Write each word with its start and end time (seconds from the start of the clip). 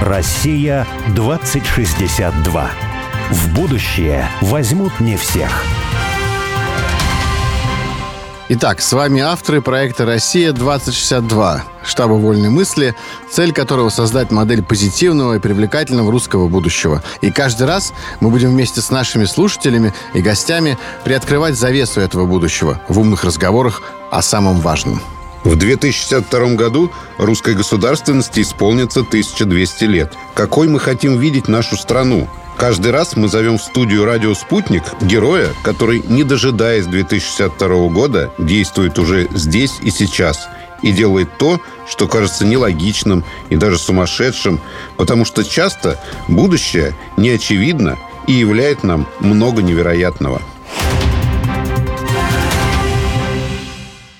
Россия 0.00 0.86
2062. 1.08 2.70
В 3.30 3.54
будущее 3.54 4.30
возьмут 4.40 5.00
не 5.00 5.16
всех. 5.16 5.64
Итак, 8.48 8.80
с 8.80 8.92
вами 8.92 9.20
авторы 9.20 9.60
проекта 9.60 10.06
«Россия-2062», 10.06 11.60
штаба 11.84 12.12
«Вольной 12.12 12.48
мысли», 12.48 12.94
цель 13.30 13.52
которого 13.52 13.88
создать 13.88 14.30
модель 14.30 14.62
позитивного 14.62 15.34
и 15.34 15.40
привлекательного 15.40 16.12
русского 16.12 16.48
будущего. 16.48 17.02
И 17.20 17.30
каждый 17.32 17.66
раз 17.66 17.92
мы 18.20 18.30
будем 18.30 18.50
вместе 18.50 18.80
с 18.80 18.90
нашими 18.90 19.24
слушателями 19.24 19.92
и 20.14 20.22
гостями 20.22 20.78
приоткрывать 21.04 21.56
завесу 21.56 22.00
этого 22.00 22.24
будущего 22.24 22.80
в 22.88 23.00
умных 23.00 23.24
разговорах 23.24 23.82
о 24.12 24.22
самом 24.22 24.60
важном. 24.60 25.02
В 25.48 25.56
2062 25.56 26.56
году 26.56 26.92
русской 27.16 27.54
государственности 27.54 28.40
исполнится 28.40 29.00
1200 29.00 29.84
лет. 29.84 30.12
Какой 30.34 30.68
мы 30.68 30.78
хотим 30.78 31.16
видеть 31.16 31.48
нашу 31.48 31.78
страну? 31.78 32.28
Каждый 32.58 32.92
раз 32.92 33.16
мы 33.16 33.28
зовем 33.28 33.56
в 33.56 33.62
студию 33.62 34.04
«Радио 34.04 34.34
Спутник» 34.34 34.82
героя, 35.00 35.48
который, 35.62 36.02
не 36.06 36.22
дожидаясь 36.22 36.84
2062 36.84 37.88
года, 37.88 38.30
действует 38.36 38.98
уже 38.98 39.26
здесь 39.32 39.78
и 39.80 39.90
сейчас 39.90 40.50
и 40.82 40.92
делает 40.92 41.30
то, 41.38 41.62
что 41.88 42.08
кажется 42.08 42.44
нелогичным 42.44 43.24
и 43.48 43.56
даже 43.56 43.78
сумасшедшим, 43.78 44.60
потому 44.98 45.24
что 45.24 45.44
часто 45.44 45.98
будущее 46.28 46.94
не 47.16 47.30
очевидно 47.30 47.96
и 48.26 48.34
являет 48.34 48.84
нам 48.84 49.08
много 49.18 49.62
невероятного. 49.62 50.42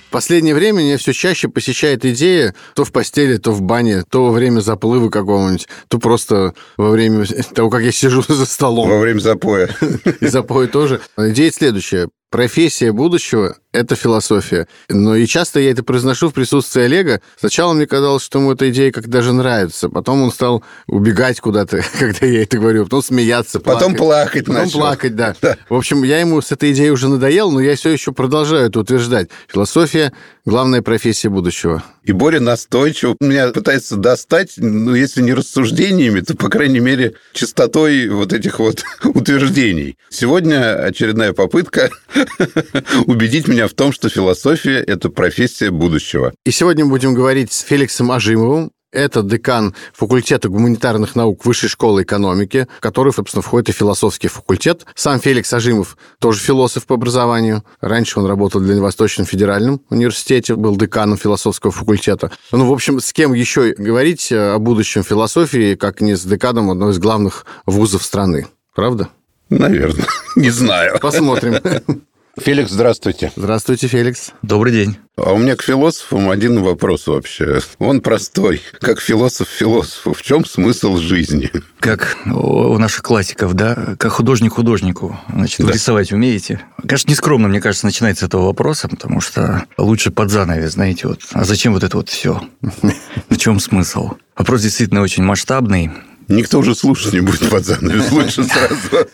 Последнее 0.09 0.55
время 0.55 0.81
меня 0.81 0.99
все 0.99 1.13
чаще 1.13 1.49
посещает 1.49 2.05
идея 2.05 2.55
то 2.75 2.85
в 2.85 2.93
постели, 2.93 3.37
то 3.37 3.53
в 3.53 3.63
бане, 3.63 4.05
то 4.09 4.27
во 4.27 4.33
время 4.33 4.61
заплыва 4.61 5.11
какого-нибудь, 5.11 5.69
то 5.89 5.99
просто 5.99 6.55
во 6.77 6.91
время 6.91 7.25
того, 7.55 7.71
как 7.71 7.83
я 7.83 7.93
сижу 7.93 8.23
за 8.23 8.47
столом. 8.47 8.89
Во 8.89 8.99
время 8.99 9.21
запоя. 9.21 9.69
И 10.21 10.27
запоя 10.27 10.67
тоже. 10.69 11.01
Идея 11.17 11.51
следующая. 11.53 12.09
Профессия 12.31 12.93
будущего– 12.93 13.57
это 13.73 13.97
философия. 13.97 14.67
Но 14.89 15.15
и 15.15 15.27
часто 15.27 15.61
я 15.61 15.71
это 15.71 15.83
произношу 15.83 16.29
в 16.29 16.35
присутствии 16.35 16.83
Олега. 16.83 17.21
Сначала 17.39 17.73
мне 17.73 17.87
казалось, 17.87 18.23
что 18.23 18.39
ему 18.39 18.53
эта 18.53 18.71
идея 18.71 18.91
как 18.93 19.09
даже 19.09 19.33
нравится. 19.33 19.89
Потом 19.89 20.23
он 20.23 20.33
стал 20.33 20.65
убегать 20.87 21.41
куда-то, 21.41 21.83
когда 21.99 22.27
я 22.27 22.43
это 22.43 22.59
говорю. 22.59 22.85
Потом 22.85 23.03
смеяться, 23.03 23.61
плакать. 23.61 23.81
Потом 23.81 23.97
плакать 23.97 24.47
Потом 24.47 24.63
начал. 24.63 24.79
плакать, 24.81 25.17
да. 25.17 25.35
да. 25.43 25.57
В 25.69 25.75
общем, 25.75 26.03
я 26.03 26.21
ему 26.21 26.41
с 26.41 26.51
этой 26.51 26.73
идеей 26.73 26.91
уже 26.91 27.09
надоел, 27.09 27.51
но 27.51 27.61
я 27.61 27.77
все 27.77 27.91
еще 27.91 28.13
продолжаю 28.13 28.67
это 28.67 28.81
утверждать. 28.81 29.29
Философия– 29.49 30.13
главная 30.47 30.83
профессия 30.83 31.29
будущего. 31.29 31.83
И 32.05 32.13
Боря 32.13 32.41
настойчиво 32.41 33.17
меня 33.21 33.49
пытается 33.49 33.97
достать, 33.97 34.55
ну, 34.57 34.95
если 34.95 35.21
не 35.21 35.35
рассуждениями, 35.35 36.21
то, 36.21 36.35
по 36.35 36.49
крайней 36.49 36.81
мере, 36.81 37.15
чистотой 37.35 38.09
вот 38.09 38.33
этих 38.33 38.59
вот 38.59 38.83
утверждений. 39.05 39.99
Сегодня 40.09 40.75
очередная 40.83 41.35
попытка 41.35 41.91
убедить 43.07 43.47
меня 43.47 43.58
в 43.67 43.75
том, 43.75 43.93
что 43.93 44.09
философия– 44.09 44.79
это 44.87 45.09
профессия 45.09 45.71
будущего. 45.71 46.33
И 46.45 46.51
сегодня 46.51 46.85
мы 46.85 46.93
будем 46.93 47.15
говорить 47.15 47.53
с 47.53 47.61
Феликсом 47.61 48.13
Ажимовым, 48.13 48.71
это 48.91 49.23
декан 49.23 49.75
факультета 49.93 50.49
гуманитарных 50.49 51.15
наук 51.15 51.45
Высшей 51.45 51.69
школы 51.69 52.05
экономики, 52.05 52.67
в 52.79 52.81
который, 52.81 53.13
собственно, 53.13 53.43
входит 53.43 53.69
и 53.69 53.73
философский 53.73 54.29
факультет. 54.29 54.87
Сам 54.95 55.21
Феликс 55.21 55.53
Ажимов 55.53 55.99
тоже 56.21 56.41
философ 56.41 56.87
по 56.87 56.95
образованию. 56.95 57.65
Раньше 57.83 58.19
он 58.19 58.27
работал 58.27 58.63
для 58.63 58.81
Восточном 58.81 59.27
федеральном 59.27 59.83
университете, 59.91 60.55
был 60.55 60.77
деканом 60.77 61.19
философского 61.19 61.71
факультета. 61.71 62.31
Ну, 62.51 62.67
в 62.67 62.73
общем, 62.73 63.01
с 63.01 63.13
кем 63.13 63.35
еще 63.35 63.75
говорить 63.77 64.33
о 64.33 64.59
будущем 64.59 65.05
философии, 65.05 65.75
как 65.75 66.01
не 66.01 66.15
с 66.15 66.23
деканом 66.23 66.71
одного 66.71 66.93
из 66.93 66.99
главных 66.99 67.45
вузов 67.67 68.03
страны. 68.03 68.47
Правда? 68.75 69.11
Наверное. 69.51 70.07
Не 70.37 70.51
знаю. 70.51 70.99
Посмотрим. 71.01 71.55
Феликс, 72.41 72.71
здравствуйте. 72.71 73.33
Здравствуйте, 73.37 73.89
Феликс. 73.89 74.33
Добрый 74.43 74.73
день. 74.73 74.97
А 75.17 75.33
у 75.33 75.39
меня 75.39 75.57
к 75.57 75.63
философам 75.63 76.31
один 76.31 76.63
вопрос 76.63 77.07
вообще. 77.07 77.61
Он 77.79 78.01
простой. 78.01 78.63
Как 78.81 79.01
философ 79.01 79.49
философу, 79.49 80.13
в 80.13 80.23
чем 80.23 80.45
смысл 80.45 80.97
жизни? 80.97 81.51
Как 81.81 82.17
у 82.27 82.79
наших 82.79 83.03
классиков, 83.03 83.55
да? 83.55 83.97
Как 83.99 84.13
художник 84.13 84.55
художнику. 84.55 85.19
Значит, 85.33 85.67
да. 85.67 85.73
рисовать 85.73 86.13
умеете? 86.13 86.61
Конечно, 86.81 87.11
нескромно, 87.11 87.49
мне 87.49 87.61
кажется, 87.61 87.87
начинается 87.87 88.25
с 88.25 88.29
этого 88.29 88.47
вопроса, 88.47 88.89
потому 88.89 89.21
что 89.21 89.65
лучше 89.77 90.11
под 90.11 90.31
занавес, 90.31 90.73
знаете, 90.73 91.09
вот. 91.09 91.21
А 91.33 91.45
зачем 91.45 91.73
вот 91.73 91.83
это 91.83 91.97
вот 91.97 92.09
все? 92.09 92.43
В 93.29 93.37
чем 93.37 93.59
смысл? 93.59 94.13
Вопрос 94.37 94.63
действительно 94.63 95.03
очень 95.03 95.25
масштабный. 95.25 95.91
Никто 96.29 96.59
уже 96.59 96.75
слушать 96.75 97.15
не 97.15 97.21
будет 97.21 97.49
под 97.49 97.65
занавес. 97.65 98.11
Лучше 98.13 98.45
сразу. 98.45 99.09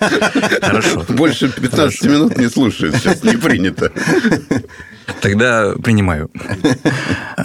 Хорошо. 0.61 1.05
Больше 1.09 1.49
15 1.49 1.71
Хорошо. 1.71 2.09
минут 2.09 2.37
не 2.37 2.49
слушают. 2.49 2.97
Сейчас 2.97 3.23
не 3.23 3.37
принято. 3.37 3.93
Тогда 5.21 5.75
принимаю. 5.83 6.31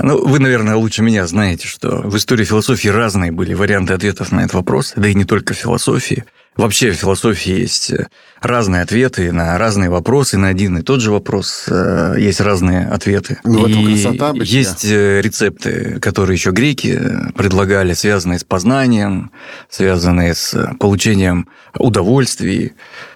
Ну, 0.01 0.25
вы, 0.25 0.39
наверное, 0.39 0.75
лучше 0.75 1.03
меня 1.03 1.27
знаете, 1.27 1.67
что 1.67 2.01
в 2.01 2.17
истории 2.17 2.45
философии 2.45 2.87
разные 2.87 3.31
были 3.31 3.53
варианты 3.53 3.93
ответов 3.93 4.31
на 4.31 4.41
этот 4.41 4.55
вопрос, 4.55 4.93
да 4.95 5.07
и 5.07 5.13
не 5.13 5.25
только 5.25 5.53
в 5.53 5.57
философии. 5.57 6.25
Вообще 6.59 6.91
в 6.91 6.95
философии 6.95 7.57
есть 7.57 7.93
разные 8.41 8.81
ответы 8.81 9.31
на 9.31 9.57
разные 9.57 9.89
вопросы, 9.89 10.37
на 10.37 10.49
один 10.49 10.77
и 10.77 10.81
тот 10.81 10.99
же 10.99 11.09
вопрос 11.09 11.63
э, 11.69 12.15
есть 12.17 12.41
разные 12.41 12.85
ответы. 12.85 13.39
Ну, 13.45 13.65
и 13.65 13.85
красота 13.85 14.33
есть 14.35 14.83
э, 14.83 15.21
рецепты, 15.21 16.01
которые 16.01 16.35
еще 16.35 16.51
греки 16.51 17.01
предлагали, 17.33 17.93
связанные 17.93 18.39
с 18.39 18.43
познанием, 18.43 19.31
связанные 19.69 20.35
с 20.35 20.75
получением 20.81 21.47
удовольствий, 21.77 22.73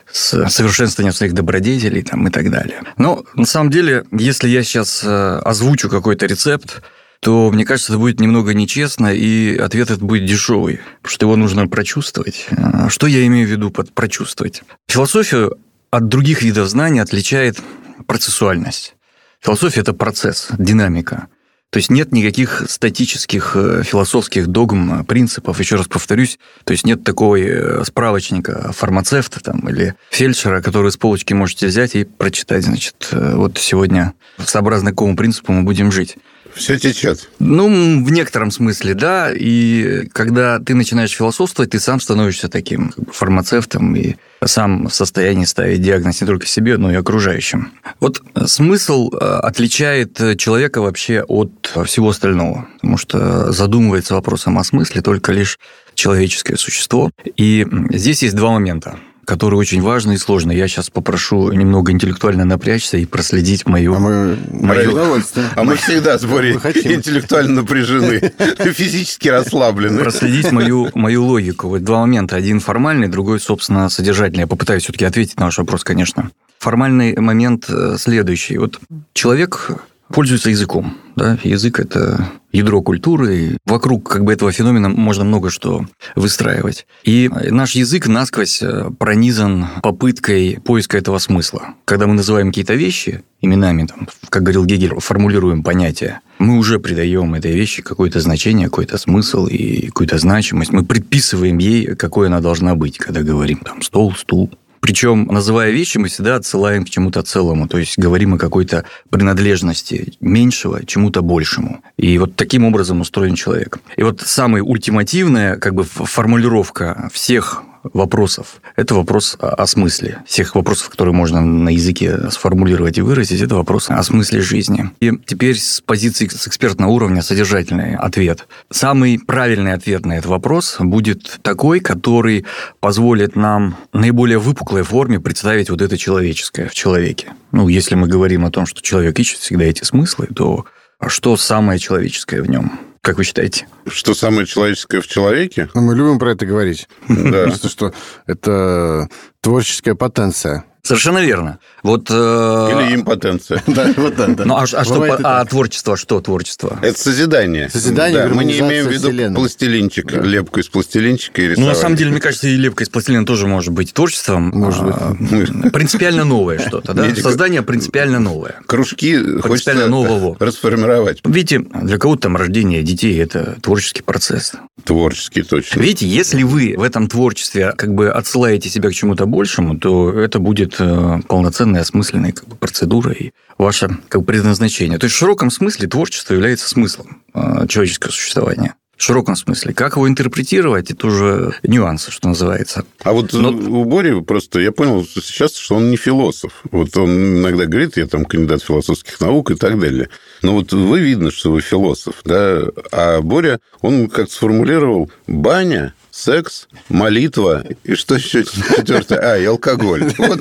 с 0.10 0.48
совершенствованием 0.48 1.14
своих 1.14 1.34
добродетелей 1.34 2.04
там, 2.04 2.25
и 2.25 2.31
так 2.31 2.50
далее. 2.50 2.80
Но 2.98 3.25
на 3.34 3.46
самом 3.46 3.72
деле, 3.72 4.06
если 4.12 4.48
я 4.48 4.64
сейчас 4.64 5.02
э, 5.04 5.42
озвучу 5.44 5.90
какой-то 5.90 6.28
рецепт, 6.28 6.81
то, 7.23 7.50
мне 7.51 7.66
кажется, 7.66 7.94
это 7.94 8.00
будет 8.00 8.19
немного 8.19 8.53
нечестно, 8.53 9.13
и 9.13 9.56
ответ 9.57 9.89
этот 9.89 10.03
будет 10.03 10.25
дешевый, 10.25 10.81
потому 11.01 11.13
что 11.13 11.25
его 11.25 11.35
нужно 11.35 11.67
прочувствовать. 11.67 12.47
А 12.57 12.89
что 12.89 13.07
я 13.07 13.25
имею 13.25 13.47
в 13.47 13.51
виду 13.51 13.72
под 13.72 13.94
прочувствовать? 13.94 14.63
Философию 14.88 15.57
от 15.89 16.07
других 16.09 16.41
видов 16.41 16.67
знаний 16.67 17.00
отличает 17.00 17.59
процессуальность. 18.07 18.95
Философия– 19.39 19.79
это 19.81 19.94
процесс, 19.94 20.50
динамика. 20.57 21.28
То 21.69 21.78
есть 21.78 21.89
нет 21.89 22.12
никаких 22.12 22.66
статических 22.69 23.53
э, 23.56 23.81
философских 23.83 24.45
догм, 24.45 25.01
э, 25.01 25.03
принципов, 25.03 25.59
еще 25.59 25.75
раз 25.75 25.88
повторюсь. 25.88 26.38
То 26.66 26.72
есть 26.72 26.85
нет 26.85 27.03
такого 27.03 27.35
э, 27.38 27.83
справочника 27.83 28.72
фармацевта 28.73 29.39
там, 29.39 29.67
или 29.67 29.95
фельдшера, 30.12 30.62
который 30.62 30.91
с 30.91 30.97
полочки 30.97 31.33
можете 31.33 31.66
взять 31.66 31.95
и 31.95 32.03
прочитать. 32.03 32.63
Значит, 32.63 33.09
вот 33.12 33.57
сегодня 33.57 34.13
сообразно 34.38 34.91
какому 34.91 35.16
принципу 35.16 35.51
мы 35.51 35.63
будем 35.63 35.91
жить. 35.91 36.17
Все 36.56 36.78
течет. 36.78 37.30
Ну, 37.40 37.68
в 38.03 38.12
некотором 38.12 38.52
смысле, 38.52 38.94
да. 38.94 39.31
И 39.34 40.08
когда 40.14 40.59
ты 40.59 40.75
начинаешь 40.75 41.12
философствовать, 41.12 41.72
ты 41.72 41.80
сам 41.80 42.00
становишься 42.00 42.50
таким 42.50 42.90
как 42.90 43.06
бы, 43.06 43.12
фармацевтом 43.12 43.96
и 43.96 44.16
сам 44.44 44.88
в 44.88 44.94
состоянии 44.94 45.46
ставить 45.46 45.81
диагноз 45.81 46.22
не 46.22 46.28
только 46.28 46.46
себе, 46.46 46.78
но 46.78 46.92
и 46.92 46.96
окружающим. 46.96 47.72
Вот 48.00 48.22
смысл 48.46 49.12
э, 49.13 49.18
отличает 49.18 50.19
человека 50.38 50.81
вообще 50.81 51.24
от 51.24 51.72
всего 51.86 52.09
остального, 52.09 52.68
потому 52.75 52.97
что 52.97 53.52
задумывается 53.52 54.13
вопросом 54.13 54.58
о 54.58 54.63
смысле 54.63 55.02
только 55.02 55.31
лишь 55.31 55.59
человеческое 55.96 56.58
существо. 56.58 57.12
И 57.38 57.66
здесь 57.92 58.24
есть 58.24 58.36
два 58.36 58.52
момента 58.52 58.97
который 59.25 59.56
очень 59.56 59.81
важный 59.81 60.16
и 60.16 60.17
сложный. 60.17 60.56
Я 60.56 60.67
сейчас 60.67 60.89
попрошу 60.89 61.51
немного 61.51 61.91
интеллектуально 61.91 62.45
напрячься 62.45 62.97
и 62.97 63.06
проследить 63.06 63.66
мою... 63.66 63.95
А 63.95 64.00
мы, 64.00 64.38
мою... 64.51 64.97
А 65.56 65.63
мы 65.63 65.75
всегда 65.75 66.17
с 66.17 66.25
Борей 66.25 66.53
интеллектуально 66.56 67.62
напряжены, 67.62 68.19
физически 68.74 69.30
расслаблены. 69.30 70.00
Проследить 70.00 70.51
мою, 70.51 70.89
мою 70.94 71.24
логику. 71.24 71.68
Вот 71.69 71.83
два 71.83 72.01
момента. 72.01 72.36
Один 72.36 72.59
формальный, 72.59 73.07
другой, 73.07 73.39
собственно, 73.39 73.89
содержательный. 73.89 74.42
Я 74.42 74.48
попытаюсь 74.48 74.83
все-таки 74.83 75.06
ответить 75.06 75.39
на 75.39 75.45
ваш 75.45 75.57
вопрос, 75.57 75.83
конечно. 75.83 76.31
Формальный 76.59 77.15
момент 77.18 77.65
э, 77.69 77.98
следующий. 78.00 78.57
Вот 78.57 78.80
человек 79.13 79.71
пользуется 80.07 80.50
языком. 80.50 80.98
Да? 81.15 81.38
Язык– 81.44 81.80
это 81.81 82.30
ядро 82.53 82.81
культуры. 82.81 83.57
Вокруг 83.65 84.09
как 84.09 84.23
бы 84.23 84.31
этого 84.31 84.51
феномена 84.51 84.88
можно 84.88 85.25
много 85.25 85.50
что 85.50 85.85
выстраивать. 86.15 86.85
И 87.03 87.29
наш 87.50 87.71
язык 87.71 88.07
насквозь 88.07 88.61
э, 88.61 88.89
пронизан 88.97 89.67
попыткой 89.81 90.59
поиска 90.63 90.97
этого 90.97 91.17
смысла. 91.17 91.73
Когда 91.83 92.07
мы 92.07 92.13
называем 92.13 92.50
какие-то 92.50 92.75
вещи 92.75 93.23
именами, 93.41 93.88
там, 93.88 94.07
как 94.29 94.44
говорил 94.44 94.65
Гегель, 94.65 94.94
формулируем 95.00 95.63
понятия, 95.63 96.21
мы 96.39 96.57
уже 96.57 96.79
придаем 96.79 97.33
этой 97.33 97.53
вещи 97.53 97.81
какое-то 97.81 98.19
значение, 98.19 98.67
какой-то 98.67 98.97
смысл 98.97 99.47
и 99.47 99.88
какую-то 99.88 100.17
значимость. 100.17 100.71
Мы 100.71 100.85
предписываем 100.85 101.57
ей, 101.57 101.95
какой 101.95 102.27
она 102.27 102.39
должна 102.39 102.75
быть, 102.75 102.97
когда 102.97 103.21
говорим 103.21 103.59
там 103.59 103.81
стол, 103.81 104.13
стул, 104.13 104.50
Причем, 104.83 105.27
называя 105.31 105.71
вещи, 105.71 105.97
мы 105.97 106.09
всегда 106.09 106.35
отсылаем 106.35 106.83
к 106.83 106.89
чему-то 106.89 107.24
целому, 107.24 107.69
то 107.69 107.77
есть 107.77 107.97
говорим 107.97 108.33
о 108.33 108.38
какой-то 108.38 108.83
принадлежности 109.09 110.12
меньшего 110.19 110.85
чему-то 110.85 111.21
большему. 111.21 111.81
И 111.95 112.18
вот 112.18 112.35
таким 112.35 112.65
образом 112.65 113.00
устроен 113.00 113.35
человек. 113.35 113.80
И 113.95 114.03
вот 114.03 114.19
самая 114.19 114.62
ультимативная 114.62 115.56
как 115.56 115.74
бы 115.74 115.85
формулировка 115.85 117.09
всех 117.13 117.63
вопросов. 117.83 118.62
Это 118.75 118.95
вопрос 118.95 119.38
о 119.39 119.65
смысле. 119.68 120.24
Всех 120.25 120.56
вопросов, 120.56 120.89
которые 120.89 121.13
можно 121.13 121.41
на 121.41 121.69
языке 121.69 122.30
сформулировать 122.31 122.97
и 122.97 123.01
выразить, 123.01 123.41
это 123.41 123.56
вопрос 123.56 123.89
о 123.89 124.01
смысле 124.03 124.41
жизни. 124.41 124.89
И 125.00 125.12
теперь 125.25 125.57
с 125.57 125.81
позиции 125.81 126.27
с 126.27 126.47
экспертного 126.47 126.91
уровня 126.91 127.21
содержательный 127.21 127.95
ответ. 127.95 128.47
Самый 128.69 129.19
правильный 129.19 129.74
ответ 129.74 130.06
на 130.06 130.13
этот 130.13 130.27
вопрос 130.27 130.77
будет 130.80 131.39
такой, 131.41 131.80
который 131.80 132.45
позволит 132.80 133.35
нам 133.35 133.77
наиболее 133.91 134.39
выпуклой 134.39 134.83
форме 134.83 135.19
представить 135.19 135.69
вот 135.69 135.81
это 135.81 135.97
человеческое 135.97 136.68
в 136.68 136.74
человеке. 136.74 137.33
Ну, 137.51 137.68
если 137.68 137.95
мы 137.95 138.07
говорим 138.07 138.45
о 138.45 138.51
том, 138.51 138.65
что 138.65 138.81
человек 138.81 139.19
ищет 139.19 139.39
всегда 139.39 139.65
эти 139.65 139.83
смыслы, 139.83 140.27
то 140.33 140.65
что 141.07 141.38
самое 141.38 141.79
человеческое 141.79 142.41
в 142.41 142.50
нем? 142.50 142.79
Как 143.03 143.17
вы 143.17 143.25
считаете? 143.25 143.67
Что 143.85 144.13
самое 144.13 144.47
человеческое 144.47 145.01
в 145.01 145.07
человеке? 145.07 145.69
Ну, 145.73 145.81
мы 145.81 145.94
любим 145.94 146.19
про 146.19 146.31
это 146.31 146.45
говорить. 146.45 146.88
Да. 147.09 147.44
Просто 147.44 147.67
что 147.67 147.94
это 148.27 149.09
творческая 149.41 149.94
потенция. 149.94 150.63
Совершенно 150.85 151.19
верно. 151.19 151.59
Вот, 151.81 152.07
э... 152.09 152.13
Или 152.13 152.95
импотенция. 152.95 153.63
да, 153.68 153.94
вот 153.95 154.18
да, 154.18 154.27
да. 154.27 154.44
Ну, 154.44 154.56
а, 154.56 154.63
а, 154.63 154.83
что, 154.83 155.18
а 155.24 155.45
творчество 155.45 155.95
что 155.95 156.19
творчество? 156.19 156.77
Это 156.81 157.00
созидание. 157.00 157.69
Созидание, 157.69 158.27
да, 158.27 158.33
Мы 158.33 158.44
не 158.44 158.59
имеем 158.59 158.88
в 158.88 158.91
виду 158.91 159.07
вселенной. 159.07 159.35
пластилинчик, 159.35 160.12
да. 160.12 160.19
лепку 160.19 160.59
из 160.59 160.68
пластилинчика 160.68 161.41
и 161.41 161.56
Ну, 161.56 161.68
на 161.68 161.75
самом 161.75 161.95
деле, 161.95 162.12
мне 162.12 162.19
кажется, 162.19 162.50
и 162.50 162.57
лепка 162.57 162.83
из 162.83 162.89
пластилина 162.89 163.25
тоже 163.25 163.47
может 163.47 163.71
быть 163.71 163.94
творчеством. 163.94 164.50
Может 164.53 164.83
быть. 164.83 164.95
А, 164.97 165.69
Принципиально 165.69 166.25
новое 166.25 166.59
что-то, 166.59 166.94
да? 166.94 167.03
Видите, 167.03 167.21
Создание 167.21 167.62
принципиально 167.62 168.19
новое. 168.19 168.59
Кружки 168.65 169.39
хочется 169.39 169.88
нового. 169.88 170.36
расформировать. 170.38 171.21
Видите, 171.24 171.59
для 171.59 171.97
кого-то 171.97 172.24
там 172.24 172.36
рождение 172.36 172.83
детей– 172.83 173.18
это 173.24 173.57
творческий 173.62 174.01
процесс. 174.01 174.53
Творческий 174.84 175.44
точно. 175.44 175.80
Видите, 175.80 176.08
если 176.08 176.42
вы 176.42 176.74
в 176.75 176.81
этом 176.81 177.08
творчестве 177.08 177.74
как 177.74 177.94
бы 177.94 178.10
отсылаете 178.10 178.70
себя 178.70 178.90
к 178.90 178.94
чему-то 178.94 179.28
большему, 179.28 179.78
то 179.78 180.12
это 180.12 180.40
будет 180.40 180.75
э, 180.80 181.20
полноценной, 181.28 181.81
осмысленной 181.81 182.31
как 182.31 182.48
бы, 182.48 182.56
процедурой 182.56 183.16
и 183.16 183.34
ваше 183.60 184.00
как 184.10 184.22
бы, 184.22 184.28
предназначение. 184.28 184.98
То 184.98 185.06
есть 185.06 185.16
в 185.16 185.20
широком 185.20 185.52
смысле 185.52 185.88
творчество 185.88 186.34
является 186.34 186.68
смыслом 186.68 187.22
э, 187.36 187.68
человеческого 187.68 188.12
существования. 188.12 188.75
В 189.03 189.05
широком 189.05 189.35
смысле. 189.35 189.73
Как 189.73 189.97
его 189.97 190.07
интерпретировать, 190.07 190.89
это 190.89 191.07
уже 191.07 191.53
нюансы, 191.61 192.09
что 192.09 192.29
называется. 192.29 192.85
А 193.03 193.11
вот 193.11 193.33
Но- 193.33 193.50
у 193.50 193.83
Бори 193.83 194.21
просто 194.21 194.61
я 194.61 194.71
понял 194.71 195.05
сейчас, 195.05 195.57
что 195.57 195.75
он 195.75 195.89
не 195.89 195.97
философ. 195.97 196.61
Вот 196.71 196.95
он 196.95 197.39
иногда 197.39 197.65
говорит, 197.65 197.97
я 197.97 198.07
там 198.07 198.23
кандидат 198.23 198.63
философских 198.63 199.19
наук 199.19 199.51
и 199.51 199.55
так 199.55 199.77
далее. 199.77 200.07
Но 200.41 200.53
вот 200.53 200.71
вы 200.71 201.01
видно, 201.01 201.31
что 201.31 201.51
вы 201.51 201.59
философ, 201.59 202.15
да? 202.23 202.61
А 202.94 203.19
Боря, 203.21 203.59
он 203.81 204.07
как 204.07 204.31
сформулировал, 204.31 205.11
баня, 205.27 205.94
секс, 206.24 206.68
молитва 206.89 207.63
и 207.83 207.95
что 207.95 208.15
еще 208.15 208.44
четвертое? 208.44 209.18
А, 209.18 209.38
и 209.38 209.45
алкоголь. 209.45 210.12
Вот. 210.18 210.39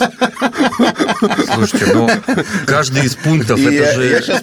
Слушайте, 1.55 1.95
ну, 1.95 2.09
каждый 2.67 3.05
из 3.07 3.15
пунктов 3.17 3.59
И 3.59 3.65
это 3.65 3.73
я, 3.73 3.93
же... 3.95 4.05
я 4.07 4.23
щас, 4.23 4.43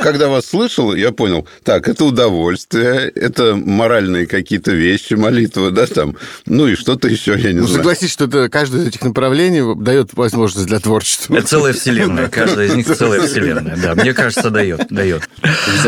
когда 0.00 0.28
вас 0.28 0.46
слышал, 0.46 0.94
я 0.94 1.12
понял, 1.12 1.46
так, 1.64 1.88
это 1.88 2.04
удовольствие, 2.04 3.08
это 3.14 3.54
моральные 3.56 4.26
какие-то 4.26 4.72
вещи, 4.72 5.14
молитва, 5.14 5.70
да, 5.70 5.86
там, 5.86 6.16
ну 6.44 6.66
и 6.68 6.74
что-то 6.74 7.08
еще, 7.08 7.38
я 7.38 7.52
не 7.52 7.60
Ну, 7.60 7.66
знаю. 7.66 7.78
согласитесь, 7.78 8.12
что 8.12 8.26
это 8.26 8.48
каждое 8.50 8.82
из 8.82 8.88
этих 8.88 9.02
направлений 9.02 9.62
дает 9.82 10.14
возможность 10.14 10.66
для 10.66 10.78
творчества. 10.80 11.36
Это 11.36 11.46
целая 11.46 11.72
вселенная. 11.72 12.28
Каждая 12.28 12.66
из 12.66 12.74
них 12.74 12.86
целая 12.94 13.26
вселенная. 13.26 13.76
Да, 13.76 13.94
мне 13.94 14.12
кажется, 14.12 14.50
дает. 14.50 14.88
дает. 14.90 15.22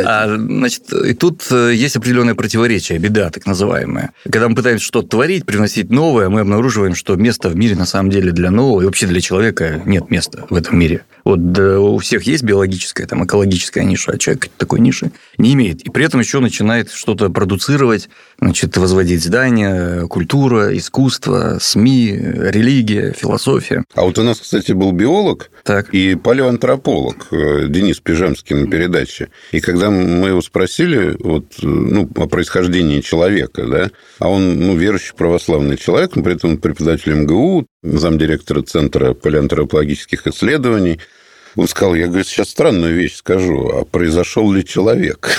А, 0.04 0.34
значит, 0.36 0.92
и 0.92 1.12
тут 1.14 1.42
э, 1.50 1.72
есть 1.74 1.96
определенное 1.96 2.34
противоречие, 2.34 2.98
беда 2.98 3.30
так 3.30 3.44
называемая. 3.46 4.12
Когда 4.24 4.48
мы 4.48 4.54
пытаемся 4.54 4.77
что-то 4.82 5.08
творить, 5.08 5.46
привносить 5.46 5.90
новое, 5.90 6.28
мы 6.28 6.40
обнаруживаем, 6.40 6.94
что 6.94 7.16
места 7.16 7.48
в 7.48 7.56
мире 7.56 7.76
на 7.76 7.86
самом 7.86 8.10
деле 8.10 8.32
для 8.32 8.50
нового 8.50 8.82
и 8.82 8.84
вообще 8.84 9.06
для 9.06 9.20
человека 9.20 9.82
нет 9.84 10.10
места 10.10 10.46
в 10.50 10.54
этом 10.54 10.78
мире. 10.78 11.04
Вот 11.28 11.52
да, 11.52 11.78
у 11.78 11.98
всех 11.98 12.22
есть 12.22 12.42
биологическая, 12.42 13.06
там, 13.06 13.24
экологическая 13.24 13.84
ниша, 13.84 14.12
а 14.12 14.18
человек 14.18 14.48
такой 14.56 14.80
ниши 14.80 15.10
не 15.36 15.52
имеет. 15.52 15.82
И 15.82 15.90
при 15.90 16.06
этом 16.06 16.20
еще 16.20 16.40
начинает 16.40 16.90
что-то 16.90 17.28
продуцировать, 17.28 18.08
значит, 18.40 18.76
возводить 18.78 19.22
здания, 19.22 20.06
культура, 20.06 20.74
искусство, 20.74 21.58
СМИ, 21.60 22.16
религия, 22.16 23.12
философия. 23.12 23.84
А 23.94 24.04
вот 24.04 24.18
у 24.18 24.22
нас, 24.22 24.40
кстати, 24.40 24.72
был 24.72 24.92
биолог 24.92 25.50
Так. 25.64 25.92
и 25.92 26.14
палеоантрополог 26.14 27.26
э, 27.30 27.66
Денис 27.68 28.00
Пижемский 28.00 28.56
на 28.56 28.70
передаче. 28.70 29.28
И 29.52 29.60
когда 29.60 29.90
мы 29.90 30.28
его 30.28 30.40
спросили 30.40 31.14
вот, 31.18 31.44
э, 31.62 31.66
ну, 31.66 32.08
о 32.16 32.26
происхождении 32.26 33.02
человека, 33.02 33.66
да, 33.66 33.90
а 34.18 34.30
он 34.30 34.58
ну, 34.68 34.76
верующий 34.76 35.14
православный 35.14 35.78
человек, 35.78 36.14
но 36.14 36.22
при 36.22 36.34
этом 36.34 36.58
преподаватель 36.58 37.14
МГУ, 37.14 37.66
замдиректора 37.82 38.60
Центра 38.60 39.14
палеоантропологических 39.14 40.26
исследований, 40.26 41.00
он 41.56 41.68
сказал, 41.68 41.94
я, 41.94 42.06
говорит, 42.06 42.26
сейчас 42.26 42.50
странную 42.50 42.94
вещь 42.94 43.16
скажу, 43.16 43.70
а 43.70 43.84
произошел 43.86 44.52
ли 44.52 44.64
человек? 44.64 45.30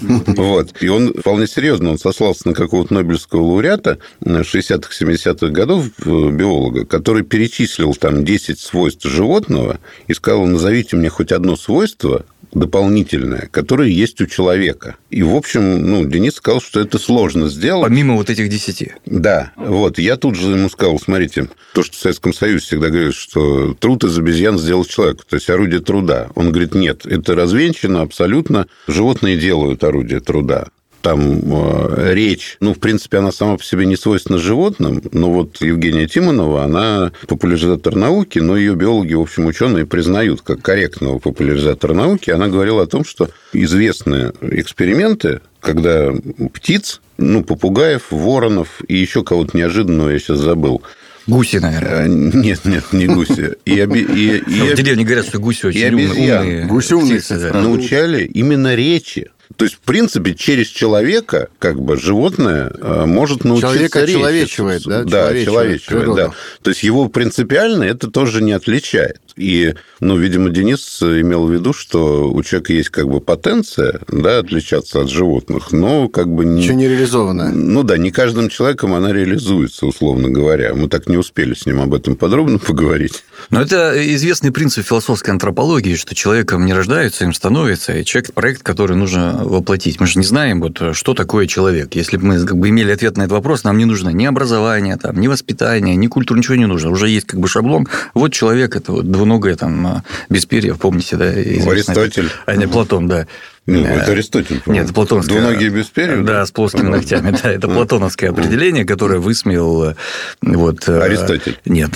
Вот. 0.00 0.80
И 0.80 0.88
он 0.88 1.12
вполне 1.12 1.48
серьезно, 1.48 1.90
он 1.90 1.98
сослался 1.98 2.46
на 2.46 2.54
какого-то 2.54 2.94
Нобелевского 2.94 3.42
лауреата 3.42 3.98
60-х, 4.22 4.92
70-х 4.92 5.48
годов, 5.48 5.86
э, 5.86 6.30
биолога, 6.30 6.84
который 6.84 7.24
перечислил 7.24 7.92
там 7.94 8.24
10 8.24 8.60
свойств 8.60 9.04
животного 9.04 9.80
и 10.06 10.14
сказал, 10.14 10.46
назовите 10.46 10.94
мне 10.94 11.08
хоть 11.08 11.32
одно 11.32 11.56
свойство, 11.56 12.24
дополнительное, 12.52 13.48
которое 13.50 13.90
есть 13.90 14.20
у 14.20 14.26
человека. 14.26 14.96
И, 15.10 15.22
в 15.22 15.34
общем, 15.34 15.90
ну, 15.90 16.04
Денис 16.04 16.34
сказал, 16.34 16.60
что 16.60 16.80
это 16.80 16.98
сложно 16.98 17.48
сделать. 17.48 17.88
Помимо 17.88 18.14
вот 18.14 18.30
этих 18.30 18.48
десяти. 18.48 18.92
Да, 19.06 19.52
вот. 19.56 19.98
Я 19.98 20.16
тут 20.16 20.36
же 20.36 20.50
ему 20.50 20.68
сказал, 20.68 20.98
смотрите, 20.98 21.48
то, 21.74 21.82
что 21.82 21.96
в 21.96 22.00
Советском 22.00 22.32
Союзе 22.32 22.64
всегда 22.64 22.88
говорят, 22.88 23.14
что 23.14 23.74
труд 23.74 24.04
из 24.04 24.18
обезьян 24.18 24.58
сделал 24.58 24.84
человек, 24.84 25.24
то 25.24 25.36
есть 25.36 25.48
орудие 25.50 25.80
труда. 25.80 26.28
Он 26.34 26.50
говорит, 26.50 26.74
нет, 26.74 27.06
это 27.06 27.34
развенчано 27.34 28.02
абсолютно. 28.02 28.66
Животные 28.86 29.36
делают 29.36 29.84
орудие 29.84 30.20
труда 30.20 30.68
там 31.08 31.40
э, 31.42 32.12
речь, 32.12 32.56
ну, 32.60 32.74
в 32.74 32.78
принципе, 32.78 33.18
она 33.18 33.32
сама 33.32 33.56
по 33.56 33.64
себе 33.64 33.86
не 33.86 33.96
свойственна 33.96 34.38
животным, 34.38 35.02
но 35.12 35.32
вот 35.32 35.60
Евгения 35.62 36.06
Тимонова, 36.06 36.64
она 36.64 37.12
популяризатор 37.26 37.94
науки, 37.96 38.38
но 38.40 38.56
ее 38.58 38.74
биологи, 38.74 39.14
в 39.14 39.20
общем, 39.22 39.46
ученые 39.46 39.86
признают 39.86 40.42
как 40.42 40.60
корректного 40.60 41.18
популяризатора 41.18 41.94
науки. 41.94 42.30
Она 42.30 42.48
говорила 42.48 42.82
о 42.82 42.86
том, 42.86 43.04
что 43.06 43.30
известные 43.54 44.32
эксперименты, 44.42 45.40
когда 45.60 46.12
птиц, 46.52 47.00
ну, 47.16 47.42
попугаев, 47.42 48.02
воронов 48.10 48.82
и 48.86 48.96
еще 48.96 49.24
кого-то 49.24 49.56
неожиданного, 49.56 50.10
я 50.10 50.18
сейчас 50.18 50.38
забыл, 50.40 50.82
Гуси, 51.26 51.56
наверное. 51.58 52.06
Э, 52.06 52.08
Нет, 52.08 52.64
нет, 52.64 52.84
не 52.92 53.06
гуси. 53.06 53.50
И, 53.66 53.82
оби- 53.82 54.00
и- 54.00 54.38
и 54.38 54.60
в 54.72 54.74
деревне 54.74 55.04
говорят, 55.04 55.26
что 55.26 55.38
гуси 55.38 55.66
очень 55.66 55.80
и 55.80 55.84
обезьян. 55.84 56.42
умные 56.46 56.64
Гуси 56.66 56.94
умные, 56.94 57.18
птицы, 57.18 57.38
да. 57.38 57.60
научали 57.60 58.24
именно 58.24 58.74
речи. 58.74 59.30
То 59.56 59.64
есть, 59.64 59.76
в 59.76 59.80
принципе, 59.80 60.34
через 60.34 60.68
человека, 60.68 61.48
как 61.58 61.80
бы, 61.80 61.96
животное 61.96 62.70
э, 62.80 63.04
может 63.06 63.44
научиться 63.44 63.72
Человек 63.74 63.96
речи. 63.96 64.10
очеловечивает, 64.10 64.82
да? 64.84 65.02
Да, 65.04 65.10
Человечивает 65.10 65.82
человечивает, 65.82 66.16
да. 66.16 66.32
То 66.62 66.70
есть, 66.70 66.82
его 66.82 67.08
принципиально 67.08 67.84
это 67.84 68.10
тоже 68.10 68.42
не 68.42 68.52
отличает. 68.52 69.20
И, 69.38 69.74
ну, 70.00 70.16
видимо, 70.16 70.50
Денис 70.50 71.02
имел 71.02 71.46
в 71.46 71.52
виду, 71.52 71.72
что 71.72 72.30
у 72.30 72.42
человека 72.42 72.72
есть 72.72 72.90
как 72.90 73.08
бы 73.08 73.20
потенция, 73.20 74.00
да, 74.08 74.38
отличаться 74.38 75.00
от 75.00 75.10
животных, 75.10 75.72
но 75.72 76.08
как 76.08 76.28
бы 76.28 76.44
не... 76.44 76.62
Еще 76.62 76.74
не 76.74 76.88
реализовано. 76.88 77.50
Ну 77.52 77.82
да, 77.82 77.96
не 77.96 78.10
каждым 78.10 78.48
человеком 78.48 78.94
она 78.94 79.12
реализуется, 79.12 79.86
условно 79.86 80.28
говоря. 80.30 80.74
Мы 80.74 80.88
так 80.88 81.08
не 81.08 81.16
успели 81.16 81.54
с 81.54 81.66
ним 81.66 81.80
об 81.80 81.94
этом 81.94 82.16
подробно 82.16 82.58
поговорить. 82.66 83.24
Но 83.50 83.62
это 83.62 83.94
известный 84.14 84.52
принцип 84.52 84.86
философской 84.86 85.30
антропологии, 85.30 85.94
что 85.94 86.14
человеком 86.14 86.66
не 86.66 86.74
рождаются, 86.74 87.24
им 87.24 87.32
становится, 87.32 87.96
и 87.96 88.04
человек– 88.04 88.32
проект, 88.34 88.62
который 88.62 88.96
нужно 88.96 89.40
воплотить. 89.44 90.00
Мы 90.00 90.06
же 90.06 90.18
не 90.18 90.24
знаем, 90.24 90.60
вот, 90.60 90.96
что 90.96 91.14
такое 91.14 91.46
человек. 91.46 91.94
Если 91.94 92.16
бы 92.16 92.26
мы 92.26 92.44
как 92.44 92.56
бы, 92.56 92.68
имели 92.68 92.90
ответ 92.90 93.16
на 93.16 93.22
этот 93.22 93.32
вопрос, 93.32 93.64
нам 93.64 93.78
не 93.78 93.84
нужно 93.84 94.10
ни 94.10 94.24
образование, 94.24 94.96
там, 94.96 95.20
ни 95.20 95.28
воспитание, 95.28 95.96
ни 95.96 96.06
культура, 96.08 96.38
ничего 96.38 96.56
не 96.56 96.66
нужно. 96.66 96.90
Уже 96.90 97.08
есть 97.08 97.26
как 97.26 97.40
бы 97.40 97.48
шаблон. 97.48 97.88
Вот 98.14 98.32
человек– 98.32 98.76
это 98.76 98.92
вот 98.92 99.10
двуногое 99.28 99.56
там, 99.56 100.02
без 100.30 100.46
перьев, 100.46 100.78
помните, 100.78 101.16
да? 101.16 101.26
Аристотель. 101.26 102.30
А 102.46 102.56
не 102.56 102.66
Платон, 102.66 103.08
да. 103.08 103.26
Ну, 103.68 103.84
это 103.84 104.12
Аристотель. 104.12 104.62
Нет, 104.66 104.84
это 104.86 104.94
платоновское. 104.94 105.40
Двуногие 105.40 105.70
без 105.70 105.86
перьев? 105.86 106.24
Да, 106.24 106.46
с 106.46 106.50
плоскими 106.50 106.88
ногтями. 106.88 107.36
Да, 107.42 107.50
это 107.50 107.68
платоновское 107.68 108.30
определение, 108.30 108.84
которое 108.84 109.18
высмеял 109.18 109.94
вот... 110.40 110.88
Аристотель. 110.88 111.60
Нет. 111.66 111.90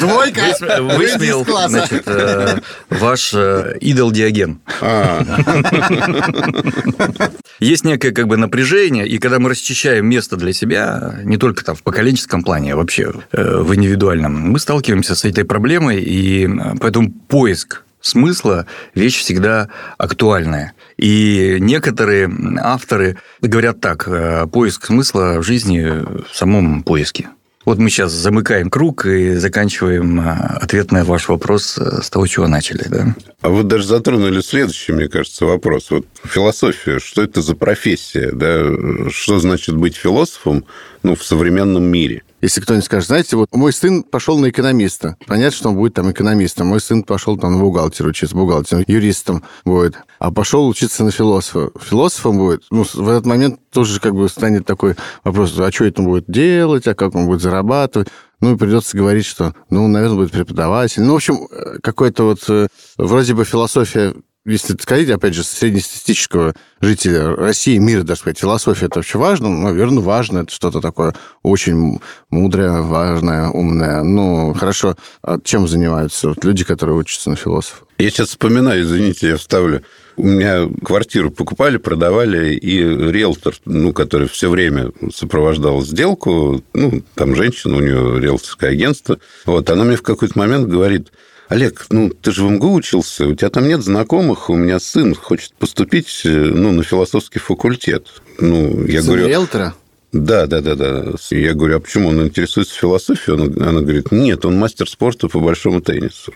Двойка! 0.00 0.40
Высмеял, 0.80 1.46
значит, 1.68 2.06
ваш 2.90 3.34
идол 3.80 4.10
Диоген. 4.10 4.60
А, 4.80 5.24
Есть 7.60 7.84
некое 7.84 8.12
как 8.12 8.26
бы 8.26 8.36
напряжение, 8.36 9.06
и 9.06 9.18
когда 9.18 9.38
мы 9.38 9.50
расчищаем 9.50 10.06
место 10.06 10.36
для 10.36 10.52
себя, 10.52 11.20
не 11.24 11.36
только 11.36 11.62
там 11.64 11.76
в 11.76 11.82
поколенческом 11.82 12.42
плане, 12.42 12.72
а 12.72 12.76
вообще 12.76 13.12
э, 13.32 13.58
в 13.58 13.74
индивидуальном, 13.74 14.32
мы 14.32 14.58
сталкиваемся 14.58 15.14
с 15.14 15.24
этой 15.26 15.44
проблемой, 15.44 16.00
и 16.00 16.46
э, 16.46 16.74
поэтому 16.80 17.12
поиск 17.12 17.82
смысла 18.00 18.66
вещь 18.94 19.18
всегда 19.18 19.68
актуальная. 19.98 20.72
И 20.96 21.56
некоторые 21.60 22.30
авторы 22.60 23.18
говорят 23.40 23.80
так, 23.80 24.06
э, 24.06 24.46
поиск 24.46 24.86
смысла 24.86 25.36
в 25.38 25.42
жизни 25.42 25.82
в 25.82 26.34
самом 26.34 26.82
поиске. 26.82 27.28
Вот 27.66 27.78
мы 27.78 27.90
сейчас 27.90 28.12
замыкаем 28.12 28.70
круг 28.70 29.04
и 29.04 29.34
заканчиваем 29.34 30.18
э, 30.18 30.32
ответ 30.60 30.92
на 30.92 31.04
ваш 31.04 31.28
вопрос 31.28 31.76
э, 31.76 32.00
с 32.02 32.08
того, 32.08 32.26
чего 32.26 32.48
начали. 32.48 32.84
Да? 32.88 33.14
а 33.42 33.50
вы 33.50 33.64
даже 33.64 33.86
затронули 33.86 34.40
следующий, 34.40 34.92
мне 34.92 35.08
кажется, 35.08 35.44
вопрос. 35.44 35.90
Вот 35.90 36.06
философия, 36.24 36.98
что 36.98 37.22
это 37.22 37.42
за 37.42 37.54
профессия? 37.54 38.32
Да? 38.32 39.10
Что 39.10 39.38
значит 39.40 39.76
быть 39.76 39.94
философом 39.94 40.64
ну, 41.02 41.14
в 41.14 41.22
современном 41.22 41.84
мире? 41.84 42.22
Если 42.40 42.60
кто-нибудь 42.60 42.86
скажет, 42.86 43.08
знаете, 43.08 43.36
вот 43.36 43.48
мой 43.52 43.72
сын 43.72 44.02
пошел 44.02 44.38
на 44.38 44.48
экономиста. 44.48 45.16
Понятно, 45.26 45.56
что 45.56 45.68
он 45.68 45.76
будет 45.76 45.94
там 45.94 46.10
экономистом. 46.10 46.68
Мой 46.68 46.80
сын 46.80 47.02
пошел 47.02 47.36
там 47.36 47.52
на 47.52 47.58
бухгалтера 47.58 48.08
учиться, 48.08 48.34
бухгалтером, 48.34 48.84
юристом 48.86 49.42
будет. 49.64 49.96
А 50.18 50.30
пошел 50.30 50.66
учиться 50.66 51.04
на 51.04 51.10
философа. 51.10 51.70
Философом 51.80 52.38
будет. 52.38 52.64
Ну, 52.70 52.84
в 52.84 53.08
этот 53.08 53.26
момент 53.26 53.60
тоже 53.70 54.00
как 54.00 54.14
бы 54.14 54.28
станет 54.28 54.64
такой 54.64 54.96
вопрос, 55.22 55.58
а 55.58 55.70
что 55.70 55.84
это 55.84 56.02
будет 56.02 56.24
делать, 56.28 56.86
а 56.86 56.94
как 56.94 57.14
он 57.14 57.26
будет 57.26 57.42
зарабатывать. 57.42 58.08
Ну, 58.40 58.54
и 58.54 58.56
придется 58.56 58.96
говорить, 58.96 59.26
что, 59.26 59.54
ну, 59.68 59.86
наверное, 59.86 60.16
будет 60.16 60.32
преподаватель. 60.32 61.02
Ну, 61.02 61.12
в 61.12 61.16
общем, 61.16 61.46
э, 61.50 61.78
какой-то 61.82 62.24
вот 62.24 62.48
э, 62.48 62.68
вроде 62.96 63.34
бы 63.34 63.44
философия 63.44 64.14
если 64.46 64.74
сказать, 64.80 65.10
опять 65.10 65.34
же, 65.34 65.44
среднестатистического 65.44 66.54
жителя 66.80 67.34
России, 67.36 67.76
мира, 67.78 68.02
даже 68.02 68.20
сказать, 68.20 68.38
философия 68.38 68.86
это 68.86 69.00
вообще 69.00 69.18
важно? 69.18 69.48
Ну, 69.48 69.62
наверное, 69.62 70.02
важно. 70.02 70.40
Это 70.40 70.52
что-то 70.52 70.80
такое 70.80 71.14
очень 71.42 72.00
мудрое, 72.30 72.80
важное, 72.80 73.48
умное. 73.48 74.02
Ну, 74.02 74.54
хорошо. 74.54 74.96
А 75.22 75.38
чем 75.44 75.68
занимаются 75.68 76.28
вот 76.28 76.44
люди, 76.44 76.64
которые 76.64 76.96
учатся 76.96 77.30
на 77.30 77.36
философа? 77.36 77.84
Я 77.98 78.08
сейчас 78.08 78.30
вспоминаю, 78.30 78.82
извините, 78.82 79.28
я 79.28 79.36
вставлю. 79.36 79.82
У 80.16 80.26
меня 80.26 80.68
квартиру 80.82 81.30
покупали, 81.30 81.76
продавали, 81.76 82.54
и 82.54 82.78
риэлтор, 82.78 83.54
ну, 83.66 83.92
который 83.92 84.28
все 84.28 84.48
время 84.48 84.90
сопровождал 85.14 85.82
сделку, 85.82 86.62
ну, 86.72 87.02
там 87.14 87.36
женщина, 87.36 87.76
у 87.76 87.80
нее 87.80 88.20
риэлторское 88.20 88.70
агентство, 88.70 89.18
вот, 89.46 89.68
она 89.70 89.84
мне 89.84 89.96
в 89.96 90.02
какой-то 90.02 90.38
момент 90.38 90.68
говорит, 90.68 91.12
Олег, 91.50 91.86
ну, 91.90 92.10
ты 92.10 92.30
же 92.30 92.44
в 92.44 92.50
МГУ 92.50 92.74
учился, 92.74 93.26
у 93.26 93.34
тебя 93.34 93.50
там 93.50 93.66
нет 93.66 93.82
знакомых, 93.82 94.50
у 94.50 94.54
меня 94.54 94.78
сын 94.78 95.16
хочет 95.16 95.52
поступить, 95.54 96.22
ну, 96.22 96.70
на 96.70 96.84
философский 96.84 97.40
факультет. 97.40 98.22
Ну, 98.38 98.86
я 98.86 99.02
Сын 99.02 99.08
говорю... 99.08 99.26
риэлтора? 99.26 99.74
Да, 100.12 100.46
да, 100.46 100.60
да, 100.60 100.74
да. 100.74 101.12
Я 101.30 101.54
говорю, 101.54 101.76
а 101.76 101.80
почему 101.80 102.08
он 102.08 102.26
интересуется 102.26 102.74
философией? 102.74 103.36
Она, 103.36 103.68
она 103.70 103.80
говорит, 103.80 104.10
нет, 104.10 104.44
он 104.44 104.58
мастер 104.58 104.88
спорта 104.88 105.28
по 105.28 105.38
большому 105.38 105.80
теннису. 105.80 106.32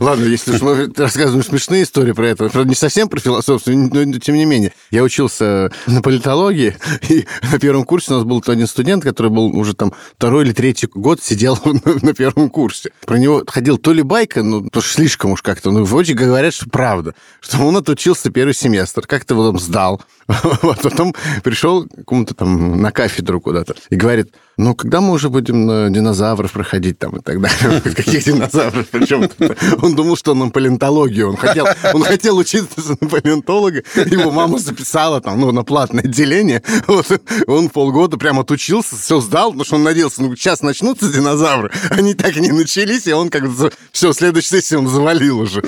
Ладно, 0.00 0.24
если 0.24 0.52
уж 0.52 0.60
рассказываем 0.96 1.44
смешные 1.44 1.82
истории 1.82 2.12
про 2.12 2.28
это, 2.28 2.48
правда, 2.48 2.68
не 2.68 2.74
совсем 2.74 3.08
про 3.08 3.20
философию, 3.20 3.90
но 3.92 4.18
тем 4.18 4.36
не 4.36 4.44
менее. 4.44 4.72
Я 4.90 5.02
учился 5.02 5.72
на 5.86 6.02
политологии, 6.02 6.76
и 7.08 7.26
на 7.50 7.58
первом 7.58 7.84
курсе 7.84 8.12
у 8.12 8.16
нас 8.16 8.24
был 8.24 8.42
один 8.46 8.66
студент, 8.66 9.02
который 9.02 9.30
был 9.30 9.46
уже 9.56 9.74
там 9.74 9.92
второй 10.16 10.44
или 10.44 10.52
третий 10.52 10.88
год 10.92 11.22
сидел 11.22 11.58
на 12.02 12.14
первом 12.14 12.50
курсе. 12.50 12.90
Про 13.04 13.18
него 13.18 13.42
ходил 13.46 13.78
то 13.78 13.92
ли 13.92 14.02
байка, 14.02 14.42
ну, 14.42 14.68
то 14.68 14.80
слишком 14.80 15.32
уж 15.32 15.42
как-то, 15.42 15.70
ну, 15.70 15.84
вроде 15.84 16.14
говорят, 16.14 16.54
что 16.54 16.68
правда, 16.70 17.14
что 17.40 17.58
он 17.58 17.76
отучился 17.76 18.30
первый 18.30 18.54
семестр, 18.54 19.06
как-то 19.06 19.34
его 19.34 19.46
там 19.46 19.58
сдал, 19.58 19.87
well 19.88 20.17
вот, 20.62 20.82
потом 20.82 21.14
пришел 21.42 21.86
кому-то 22.06 22.34
там 22.34 22.82
на 22.82 22.92
кафедру 22.92 23.40
куда-то 23.40 23.74
и 23.88 23.96
говорит, 23.96 24.34
ну, 24.58 24.74
когда 24.74 25.00
мы 25.00 25.12
уже 25.12 25.30
будем 25.30 25.64
на 25.64 25.88
динозавров 25.88 26.52
проходить 26.52 26.98
там 26.98 27.16
и 27.16 27.22
так 27.22 27.40
далее? 27.40 27.80
Каких 27.96 28.24
динозавров? 28.24 28.86
Причем 28.88 29.30
он 29.82 29.94
думал, 29.94 30.16
что 30.16 30.34
на 30.34 30.50
палеонтологию. 30.50 31.30
Он 31.30 31.36
хотел, 31.36 31.66
он 31.94 32.02
хотел 32.02 32.36
учиться 32.36 32.96
на 33.00 33.08
палеонтолога. 33.08 33.84
Его 33.94 34.30
мама 34.30 34.58
записала 34.58 35.22
там, 35.22 35.40
ну, 35.40 35.50
на 35.50 35.64
платное 35.64 36.04
отделение. 36.04 36.62
Вот, 36.86 37.06
он 37.46 37.70
полгода 37.70 38.18
прям 38.18 38.38
отучился, 38.38 38.96
все 38.96 39.20
сдал, 39.20 39.52
потому 39.52 39.64
что 39.64 39.76
он 39.76 39.84
надеялся, 39.84 40.20
ну, 40.20 40.36
сейчас 40.36 40.60
начнутся 40.60 41.10
динозавры. 41.10 41.70
Они 41.90 42.12
так 42.12 42.36
и 42.36 42.40
не 42.40 42.52
начались, 42.52 43.06
и 43.06 43.12
он 43.12 43.30
как 43.30 43.48
бы 43.48 43.72
все, 43.92 44.12
следующей 44.12 44.48
сессии 44.48 44.74
он 44.74 44.88
завалил 44.88 45.38
уже. 45.38 45.62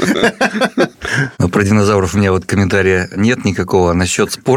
Но 1.38 1.49
про 1.49 1.62
динозавров 1.62 2.14
у 2.14 2.19
меня 2.19 2.33
вот 2.33 2.45
комментария 2.45 3.09
нет 3.17 3.45
никакого. 3.47 3.95
Насчет 3.95 4.33
спорта 4.33 4.50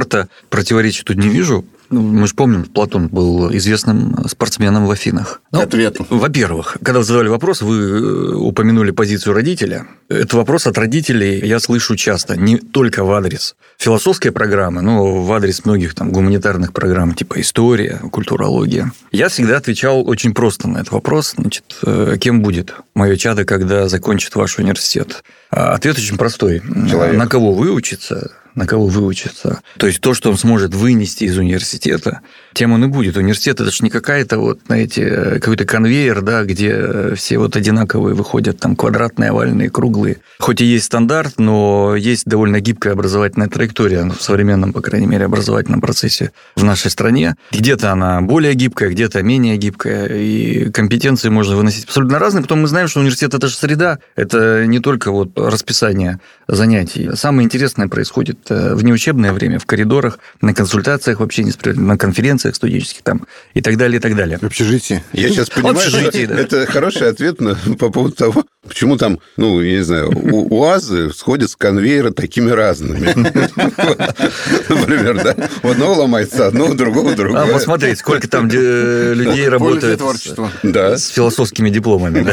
противоречия 0.50 1.04
тут 1.04 1.18
не 1.18 1.30
вижу. 1.30 1.66
Ну, 1.94 2.02
мы 2.02 2.26
же 2.26 2.34
помним, 2.34 2.64
Платон 2.66 3.08
был 3.08 3.56
известным 3.56 4.28
спортсменом 4.28 4.88
в 4.88 4.92
Афинах. 4.92 5.42
Ну, 5.52 5.62
Ответ. 5.62 5.98
Во-первых, 6.10 6.78
когда 6.82 7.00
вы 7.00 7.06
задавали 7.06 7.28
вопрос, 7.28 7.62
вы 7.62 7.78
э, 7.78 8.34
упомянули 8.34 8.90
позицию 8.90 9.36
родителя. 9.36 9.86
Это 10.10 10.38
вопрос 10.38 10.66
от 10.66 10.76
родителей 10.80 11.40
я 11.46 11.60
слышу 11.60 11.96
часто, 11.96 12.36
не 12.36 12.58
только 12.58 13.04
в 13.04 13.12
адрес 13.12 13.56
философской 13.78 14.32
программы, 14.32 14.82
но 14.82 15.22
в 15.22 15.32
адрес 15.34 15.66
многих 15.66 15.94
там 15.94 16.12
гуманитарных 16.12 16.74
программ, 16.74 17.14
типа 17.14 17.40
история, 17.42 18.02
культурология. 18.12 18.92
Я 19.12 19.30
всегда 19.30 19.58
отвечал 19.58 20.08
очень 20.08 20.34
просто 20.34 20.68
на 20.68 20.80
этот 20.80 20.94
вопрос. 20.94 21.36
Значит, 21.38 21.78
э, 21.86 22.18
кем 22.20 22.42
будет 22.42 22.74
мое 22.96 23.18
чадо, 23.18 23.46
когда 23.46 23.88
закончит 23.88 24.34
ваш 24.36 24.58
университет? 24.58 25.24
А 25.56 25.74
Ответ 25.74 25.98
очень 25.98 26.18
простой. 26.18 26.62
Человек. 26.90 27.18
На 27.18 27.28
кого 27.28 27.54
выучиться, 27.54 28.32
на 28.56 28.68
кого 28.68 28.88
выучиться. 28.88 29.62
То 29.78 29.88
есть 29.88 30.02
то, 30.02 30.14
что 30.14 30.30
он 30.30 30.38
сможет 30.38 30.76
вынести 30.76 31.24
из 31.26 31.38
университета, 31.38 32.22
тем 32.54 32.72
он 32.72 32.84
и 32.86 32.88
будет. 32.88 33.18
Университет 33.18 33.60
это 33.60 33.72
же 33.72 33.84
не 33.84 33.90
какая-то 33.90 34.38
вот, 34.38 34.60
знаете, 34.68 35.40
какой-то 35.42 35.66
конвейер, 35.66 36.22
да, 36.22 36.44
где 36.44 37.16
все 37.16 37.40
вот 37.40 37.56
одинаковые 37.56 38.16
выходят, 38.16 38.60
там 38.60 38.76
квадратные, 38.76 39.32
овальные, 39.32 39.70
круглые. 39.70 40.18
Хоть 40.40 40.62
и 40.62 40.66
есть 40.66 40.86
стандарт, 40.86 41.40
но 41.40 41.96
есть 41.96 42.26
довольно 42.26 42.60
гибкая 42.60 42.94
образовательная 42.94 43.48
траектория 43.48 44.04
в 44.06 44.22
современном, 44.22 44.72
по 44.72 44.82
крайней 44.82 45.08
мере, 45.08 45.26
образовательном 45.26 45.82
процессе 45.82 46.32
в 46.56 46.64
нашей 46.64 46.92
стране. 46.92 47.36
Где-то 47.52 47.92
она 47.92 48.22
более 48.22 48.54
гибкая, 48.54 48.90
где-то 48.90 49.24
менее 49.24 49.58
гибкая, 49.58 50.08
и 50.08 50.70
компетенции 50.70 51.30
можно 51.30 51.56
выносить 51.56 51.86
абсолютно 51.86 52.20
разные. 52.20 52.44
Потом 52.44 52.62
мы 52.62 52.68
знаем, 52.68 52.88
что 52.88 53.00
университет– 53.00 53.34
это 53.36 53.48
же 53.48 53.56
среда, 53.56 53.98
это 54.16 54.68
не 54.68 54.80
только 54.80 55.12
вот 55.12 55.32
расписание 55.50 56.20
занятий. 56.48 57.10
Самое 57.16 57.46
интересное 57.46 57.88
происходит 57.88 58.40
э, 58.50 58.74
в 58.76 58.84
неучебное 58.84 59.32
время, 59.34 59.60
в 59.60 59.66
коридорах, 59.66 60.20
на 60.42 60.54
консультациях 60.54 61.20
вообще 61.20 61.46
на 61.64 61.98
конференциях 61.98 62.56
студенческих 62.56 63.02
там 63.04 63.26
и 63.54 63.62
так 63.62 63.78
далее, 63.78 63.98
и 63.98 64.02
так 64.02 64.16
далее. 64.16 64.38
В 64.40 64.44
общежитии. 64.44 65.04
Я 65.14 65.30
сейчас 65.30 65.50
понимаю, 65.50 65.78
что 65.80 66.12
да. 66.28 66.36
это 66.36 66.66
хороший 66.66 67.10
ответ 67.10 67.40
на, 67.42 67.56
по 67.78 67.90
поводу 67.90 68.16
того, 68.16 68.46
почему 68.68 68.98
там, 68.98 69.20
ну, 69.38 69.62
я 69.62 69.78
не 69.78 69.84
знаю, 69.84 70.12
у- 70.12 70.60
УАЗы 70.60 71.12
сходят 71.14 71.50
с 71.50 71.56
конвейера 71.56 72.12
такими 72.12 72.50
разными. 72.52 73.14
Например, 74.70 75.24
да? 75.24 75.36
У 75.64 75.70
одного 75.70 75.96
ломается 76.02 76.48
одно, 76.48 76.68
у 76.68 76.74
другого 76.74 77.12
А 77.12 77.16
другое. 77.16 77.54
посмотреть, 77.54 78.00
сколько 78.00 78.28
там 78.28 78.50
э, 78.52 79.14
людей 79.14 79.48
работает 79.50 79.96
с- 79.96 80.02
творчества. 80.02 80.52
Да. 80.64 80.98
с 80.98 81.08
философскими 81.10 81.70
дипломами. 81.70 82.26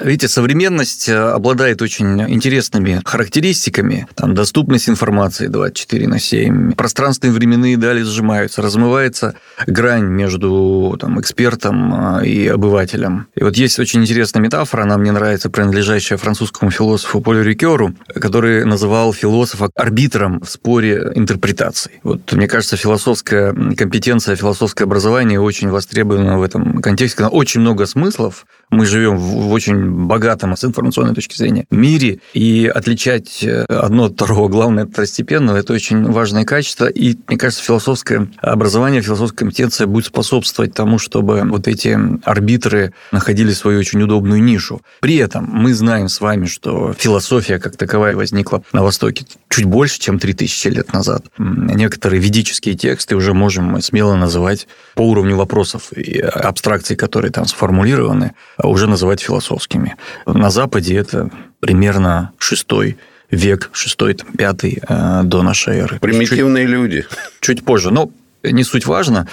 Видите, 0.00 0.28
современность 0.28 1.08
э, 1.08 1.16
обладает 1.16 1.82
очень 1.82 2.11
интересными 2.20 3.00
характеристиками. 3.04 4.06
Там 4.14 4.34
доступность 4.34 4.88
информации 4.88 5.46
24 5.46 6.08
на 6.08 6.18
7, 6.18 6.72
пространственные 6.72 7.34
временные 7.34 7.76
дали 7.76 8.02
сжимаются, 8.02 8.62
размывается 8.62 9.34
грань 9.66 10.04
между 10.04 10.96
там, 11.00 11.20
экспертом 11.20 12.18
э, 12.18 12.26
и 12.26 12.48
обывателем. 12.48 13.26
И 13.34 13.42
вот 13.44 13.56
есть 13.56 13.78
очень 13.78 14.02
интересная 14.02 14.42
метафора, 14.42 14.82
она 14.82 14.98
мне 14.98 15.12
нравится, 15.12 15.50
принадлежащая 15.50 16.18
французскому 16.18 16.70
философу 16.70 17.20
Полю 17.20 17.42
Рикеру, 17.42 17.94
который 18.14 18.64
называл 18.64 19.12
философа 19.12 19.70
арбитром 19.74 20.40
в 20.40 20.48
споре 20.48 21.12
интерпретаций. 21.14 22.00
Вот 22.02 22.32
мне 22.32 22.48
кажется, 22.48 22.76
философская 22.76 23.52
компетенция, 23.76 24.36
философское 24.36 24.84
образование 24.84 25.40
очень 25.40 25.68
востребовано 25.68 26.38
в 26.38 26.42
этом 26.42 26.80
контексте, 26.82 27.24
очень 27.24 27.60
много 27.60 27.86
смыслов 27.86 28.46
Мы 28.72 28.86
живем 28.86 29.18
в 29.18 29.52
очень 29.52 30.06
богатом 30.06 30.56
с 30.56 30.64
информационной 30.64 31.14
точки 31.14 31.36
зрения 31.36 31.66
мире, 31.70 32.20
и 32.32 32.66
отличать 32.74 33.44
э, 33.44 33.64
одно 33.68 34.04
от 34.04 34.14
второго, 34.14 34.48
главное, 34.48 34.84
от 34.84 34.90
второстепенного, 34.92 35.58
это 35.58 35.74
очень 35.74 36.10
важное 36.10 36.46
качество. 36.46 36.86
И, 36.86 37.18
мне 37.28 37.36
кажется, 37.36 37.62
философское 37.62 38.28
образование, 38.40 39.02
философская 39.02 39.40
компетенция 39.40 39.86
будет 39.86 40.06
способствовать 40.06 40.72
тому, 40.72 40.98
чтобы 40.98 41.42
вот 41.44 41.68
эти 41.68 41.98
арбитры 42.24 42.94
находили 43.10 43.52
свою 43.52 43.78
очень 43.78 44.00
удобную 44.00 44.42
нишу. 44.42 44.80
При 45.00 45.16
этом 45.16 45.44
мы 45.52 45.74
знаем 45.74 46.08
с 46.08 46.22
вами, 46.22 46.46
что 46.46 46.94
философия 46.94 47.58
как 47.58 47.76
таковая 47.76 48.16
возникла 48.16 48.62
на 48.72 48.82
Востоке 48.82 49.26
чуть 49.50 49.66
больше, 49.66 50.00
чем 50.00 50.18
3000 50.18 50.68
лет 50.68 50.94
назад. 50.94 51.26
Некоторые 51.36 52.22
ведические 52.22 52.74
тексты 52.74 53.16
уже 53.16 53.34
можем 53.34 53.82
смело 53.82 54.14
называть 54.14 54.66
по 54.94 55.02
уровню 55.02 55.36
вопросов 55.36 55.92
и 55.92 56.20
абстракций, 56.20 56.96
которые 56.96 57.30
там 57.30 57.46
сформулированы, 57.46 58.32
уже 58.68 58.86
называть 58.86 59.20
философскими. 59.20 59.96
На 60.26 60.50
Западе 60.50 60.96
это 60.96 61.30
примерно 61.60 62.32
шестой 62.38 62.96
век, 63.30 63.70
шестой, 63.72 64.14
там, 64.14 64.28
пятый 64.32 64.82
э, 64.86 65.20
до 65.24 65.42
нашей 65.42 65.78
эры. 65.78 65.98
Примитивные 65.98 66.64
чуть, 66.64 66.72
люди. 66.72 67.06
Чуть 67.40 67.64
позже. 67.64 67.90
Но 67.90 68.10
не 68.42 68.64
суть 68.64 68.86
важно. 68.86 69.28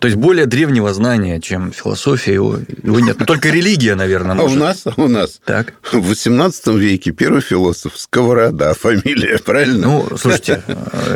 То 0.00 0.08
есть 0.08 0.16
более 0.16 0.46
древнего 0.46 0.94
знания, 0.94 1.40
чем 1.40 1.72
философия, 1.72 2.32
его, 2.32 2.56
его 2.82 3.00
нет. 3.00 3.20
Но 3.20 3.26
только 3.26 3.50
религия, 3.50 3.94
наверное, 3.94 4.34
может. 4.34 4.56
А 4.56 4.60
у 4.60 4.64
нас, 4.64 4.84
у 4.96 5.08
нас 5.08 5.40
так. 5.44 5.74
в 5.92 6.00
18 6.08 6.68
веке 6.68 7.12
первый 7.12 7.42
философ 7.42 7.92
Сковорода, 7.98 8.72
фамилия, 8.72 9.38
правильно? 9.38 9.86
Ну, 9.86 10.08
слушайте, 10.16 10.62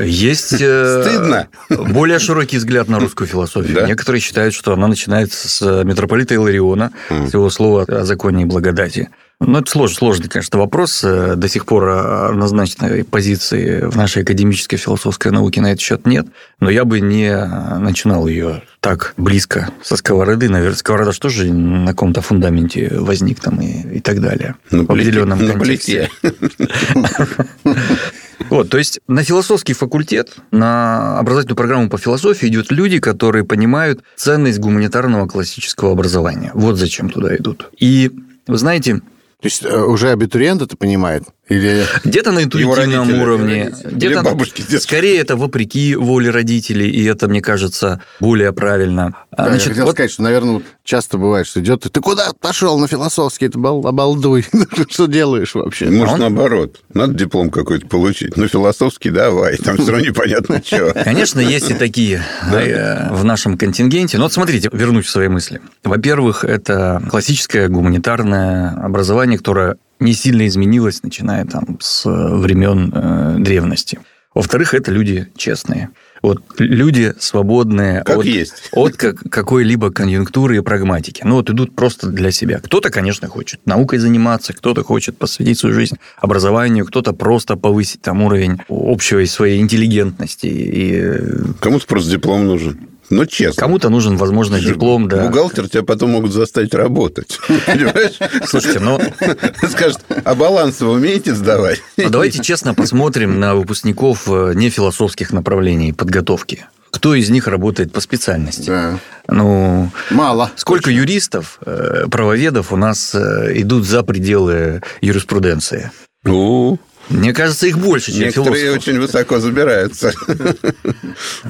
есть 0.03 0.57
э, 0.61 1.03
Стыдно. 1.03 1.49
более 1.71 2.19
широкий 2.19 2.59
взгляд 2.59 2.89
на 2.89 3.01
русскую 3.01 3.27
философию. 3.27 3.75
Да? 3.75 3.87
Некоторые 3.87 4.21
считают, 4.21 4.55
что 4.55 4.75
она 4.75 4.87
начинается 4.87 5.49
с 5.49 5.85
митрополита 5.85 6.35
Илариона, 6.35 6.93
с 7.09 7.33
его 7.33 7.49
слова 7.49 7.85
о 7.89 8.05
законе 8.05 8.43
и 8.43 8.47
благодати. 8.47 9.09
Ну, 9.41 9.59
это 9.59 9.71
сложный, 9.71 9.97
сложный, 9.97 10.29
конечно, 10.29 10.59
вопрос. 10.59 11.03
Э, 11.05 11.35
до 11.37 11.49
сих 11.49 11.67
пор 11.67 11.89
однозначной 11.89 13.05
позиции 13.05 13.83
в 13.83 13.97
нашей 13.97 14.23
академической 14.23 14.77
философской 14.77 15.33
науке 15.33 15.61
на 15.61 15.73
этот 15.73 15.81
счет 15.81 16.07
нет. 16.07 16.27
Но 16.61 16.71
я 16.71 16.85
бы 16.85 17.01
не 17.01 17.35
начинал 17.79 18.27
ее 18.27 18.63
так 18.81 19.15
близко 19.17 19.71
со 19.83 19.97
сковороды. 19.97 20.49
Наверное, 20.49 20.77
сковорода 20.77 21.13
что 21.13 21.29
же 21.29 21.53
на 21.53 21.91
каком-то 21.91 22.23
фундаменте 22.23 22.91
возник 22.93 23.41
там 23.41 23.61
и, 23.61 23.97
и 23.97 24.01
так 24.01 24.21
далее. 24.21 24.55
На 24.71 24.85
в 24.85 24.91
определенном 24.91 25.45
на 25.45 25.55
контексте. 25.55 26.11
Вот, 28.51 28.69
то 28.69 28.79
есть 28.79 29.01
на 29.09 29.23
философский 29.23 29.73
факультет, 29.73 30.37
на 30.51 31.19
образовательную 31.19 31.57
программу 31.57 31.89
по 31.89 31.99
философии 31.99 32.49
идут 32.49 32.71
люди, 32.71 32.99
которые 32.99 33.45
понимают 33.45 34.03
ценность 34.17 34.59
гуманитарного 34.59 35.27
классического 35.27 35.93
образования. 35.93 36.51
Вот 36.55 36.77
зачем 36.77 37.11
туда 37.11 37.37
идут. 37.37 37.71
И 37.79 38.11
вы 38.47 38.59
знаете, 38.59 39.01
то 39.45 39.49
есть 39.49 39.63
э, 39.63 39.79
уже 39.79 40.11
абитуриент 40.11 40.63
это 40.63 40.75
понимает? 40.75 41.25
Или 41.49 41.85
где-то 42.05 42.33
на 42.33 42.43
интуитивном 42.43 43.21
уровне, 43.21 43.71
где-то 43.85 44.23
бабушки, 44.23 44.63
скорее 44.79 45.19
это 45.19 45.37
вопреки 45.37 45.95
воле 45.95 46.31
родителей, 46.31 46.89
и 46.89 47.05
это, 47.05 47.29
мне 47.29 47.43
кажется, 47.43 48.01
более 48.19 48.53
правильно. 48.55 49.15
Да, 49.31 49.49
Значит, 49.49 49.67
я 49.67 49.73
хотел 49.73 49.85
вот... 49.85 49.95
сказать, 49.95 50.11
что, 50.11 50.23
наверное, 50.23 50.63
часто 50.85 51.19
бывает, 51.19 51.47
что 51.47 51.61
идет, 51.61 51.83
ты 51.83 52.01
куда 52.01 52.33
пошел 52.41 52.79
на 52.79 52.89
философский, 52.89 53.47
это 53.47 53.59
обалдуй, 53.59 54.47
что 54.89 55.07
делаешь 55.07 55.55
вообще? 55.55 55.91
Может, 55.91 56.13
а 56.13 56.15
он... 56.15 56.21
наоборот, 56.21 56.81
надо 56.95 57.13
диплом 57.13 57.51
какой-то 57.51 57.87
получить, 57.89 58.39
но 58.39 58.49
философский 58.49 59.11
давай, 59.11 59.59
там 59.59 59.77
все 59.77 59.91
равно 59.91 60.07
непонятно 60.07 60.63
что. 60.65 60.95
Конечно, 61.05 61.41
есть 61.41 61.71
и 61.71 61.75
такие 61.75 62.23
э, 62.53 63.13
в 63.13 63.23
нашем 63.25 63.59
контингенте. 63.59 64.17
Но 64.17 64.25
вот 64.25 64.33
смотрите, 64.33 64.71
вернусь 64.73 65.07
к 65.07 65.09
своей 65.09 65.29
мысли. 65.29 65.61
Во-первых, 65.83 66.45
это 66.45 67.03
классическое 67.11 67.69
гуманитарное 67.69 68.71
образование, 68.71 69.37
которое 69.37 69.77
не 70.01 70.13
сильно 70.13 70.47
изменилось, 70.47 71.03
начиная 71.03 71.45
там 71.45 71.79
с 71.81 72.05
времен 72.05 72.93
э, 72.95 73.37
древности. 73.39 73.99
Во-вторых, 74.35 74.75
это 74.75 74.91
люди 74.91 75.29
честные. 75.37 75.91
Вот 76.21 76.43
люди 76.59 77.15
свободные 77.21 78.03
как 78.03 78.19
от, 78.19 78.25
есть. 78.25 78.71
от 78.73 78.97
как, 78.97 79.17
какой-либо 79.31 79.93
конъюнктуры 79.93 80.57
и 80.57 80.61
прагматики. 80.61 81.23
Ну, 81.25 81.37
вот 81.37 81.51
идут 81.51 81.77
просто 81.77 82.09
для 82.09 82.33
себя. 82.33 82.59
Кто-то, 82.61 82.91
конечно, 82.91 83.29
хочет 83.29 83.61
наукой 83.67 83.99
заниматься, 83.99 84.53
кто-то 84.53 84.83
хочет 84.83 85.19
посвятить 85.19 85.59
свою 85.59 85.75
жизнь 85.75 85.97
образованию, 86.17 86.85
кто-то 86.87 87.13
просто 87.13 87.57
повысить 87.57 88.03
там 88.03 88.23
уровень 88.23 88.59
общего 88.69 89.25
своей 89.27 89.61
интеллигентности. 89.61 90.47
И... 90.47 91.55
Кому-то 91.61 91.87
просто 91.87 92.11
диплом 92.11 92.47
нужен. 92.47 92.89
Ну, 93.11 93.27
честно. 93.27 93.61
Кому-то 93.61 93.91
нужен, 93.91 94.17
возможно, 94.17 94.61
диплом, 94.61 95.09
да. 95.09 95.27
Бухгалтер 95.27 95.69
тебя 95.69 95.83
потом 95.83 96.11
могут 96.11 96.33
заставить 96.33 96.75
работать. 96.75 97.39
Понимаешь? 97.67 98.19
Слушайте, 98.47 98.81
ну... 98.81 99.01
Скажет, 99.69 100.01
а 100.25 100.35
баланс 100.35 100.81
вы 100.81 100.93
умеете 100.93 101.35
сдавать? 101.35 101.81
Ну, 101.97 102.11
давайте 102.11 102.43
честно 102.43 102.75
посмотрим 102.75 103.41
на 103.41 103.55
выпускников 103.55 104.29
э, 104.29 104.53
нефилософских 104.55 105.33
направлений 105.33 105.93
подготовки. 105.93 106.67
Кто 106.91 107.15
из 107.15 107.31
них 107.31 107.49
работает 107.49 107.93
по 107.93 108.01
специальности? 108.01 108.69
Да. 108.69 108.99
Ну, 109.29 109.91
мало. 110.11 110.51
Сколько 110.57 110.85
точно. 110.85 110.99
юристов, 110.99 111.59
э, 111.65 112.07
правоведов 112.11 112.73
у 112.73 112.77
нас 112.77 113.15
э, 113.15 113.53
идут 113.61 113.85
за 113.85 114.03
пределы 114.03 114.83
юриспруденции? 115.01 115.91
Ну, 116.25 116.79
мне 117.09 117.33
кажется, 117.33 117.67
их 117.67 117.79
больше, 117.79 118.13
чем 118.13 118.23
Некоторые 118.23 118.65
философов. 118.65 118.89
очень 118.89 119.01
высоко 119.01 119.41
забираются. 119.41 120.13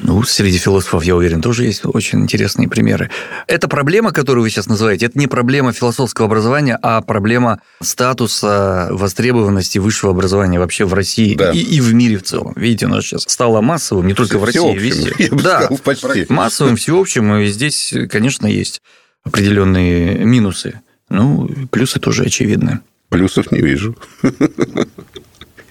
Ну, 0.02 0.22
среди 0.24 0.58
философов, 0.58 1.04
я 1.04 1.16
уверен, 1.16 1.40
тоже 1.40 1.64
есть 1.64 1.82
очень 1.84 2.20
интересные 2.20 2.68
примеры. 2.68 3.10
Эта 3.46 3.68
проблема, 3.68 4.12
которую 4.12 4.42
вы 4.42 4.50
сейчас 4.50 4.66
называете, 4.66 5.06
это 5.06 5.18
не 5.18 5.26
проблема 5.26 5.72
философского 5.72 6.26
образования, 6.26 6.78
а 6.82 7.00
проблема 7.00 7.60
статуса 7.80 8.88
востребованности 8.90 9.78
высшего 9.78 10.12
образования 10.12 10.58
вообще 10.58 10.84
в 10.84 10.92
России 10.92 11.34
да. 11.34 11.52
и, 11.52 11.58
и 11.58 11.80
в 11.80 11.94
мире 11.94 12.18
в 12.18 12.24
целом. 12.24 12.52
Видите, 12.56 12.86
у 12.86 12.88
нас 12.90 13.04
сейчас 13.04 13.22
стало 13.22 13.60
массовым, 13.60 14.06
не 14.06 14.14
только 14.14 14.38
в 14.38 14.44
России, 14.44 14.76
везде. 14.76 15.12
Я 15.18 15.28
бы 15.30 15.42
да, 15.42 15.62
сказал, 15.62 15.78
почти. 15.78 16.26
массовым, 16.28 16.76
всеобщим, 16.76 17.34
и 17.36 17.46
здесь, 17.46 17.94
конечно, 18.10 18.46
есть 18.46 18.82
определенные 19.24 20.18
минусы. 20.24 20.80
Ну, 21.08 21.48
плюсы 21.70 22.00
тоже 22.00 22.24
очевидны. 22.24 22.80
Плюсов 23.08 23.52
не 23.52 23.60
вижу. 23.60 23.96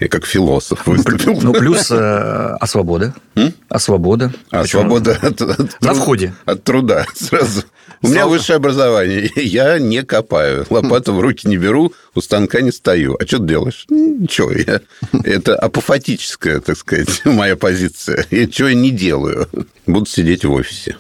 Я 0.04 0.10
как 0.10 0.26
философ 0.26 0.86
выступил. 0.86 1.39
Ну, 1.42 1.54
плюс 1.54 1.89
э, 1.89 1.96
а 1.96 2.68
свобода? 2.68 3.16
М? 3.36 3.54
А 3.70 3.80
свобода? 3.80 4.34
А 4.52 4.63
Почему? 4.63 4.82
свобода 4.82 5.18
от, 5.22 5.42
от, 5.42 5.82
На 5.82 5.94
входе. 5.94 6.34
От 6.44 6.62
труда 6.66 7.06
сразу. 7.16 7.63
У 8.02 8.10
меня 8.10 8.28
высшее 8.28 8.58
образование. 8.58 9.32
Я 9.38 9.80
не 9.80 10.04
копаю. 10.04 10.66
Лопату 10.70 11.13
в 11.13 11.22
руки 11.22 11.48
не 11.48 11.56
беру, 11.56 11.94
у 12.16 12.20
станка 12.20 12.60
не 12.60 12.74
стою. 12.74 13.16
А 13.18 13.26
что 13.26 13.38
ты 13.38 13.46
делаешь? 13.46 13.86
Ничего. 13.88 14.52
Я... 14.52 14.82
Это 15.24 15.56
апофатическая, 15.56 16.60
так 16.60 16.76
сказать, 16.76 17.22
моя 17.24 17.56
позиция. 17.56 18.26
Я 18.30 18.48
чего 18.48 18.68
я 18.68 18.76
не 18.76 18.92
делаю. 18.92 19.48
Буду 19.88 20.06
сидеть 20.06 20.44
в 20.44 20.52
офисе. 20.52 20.98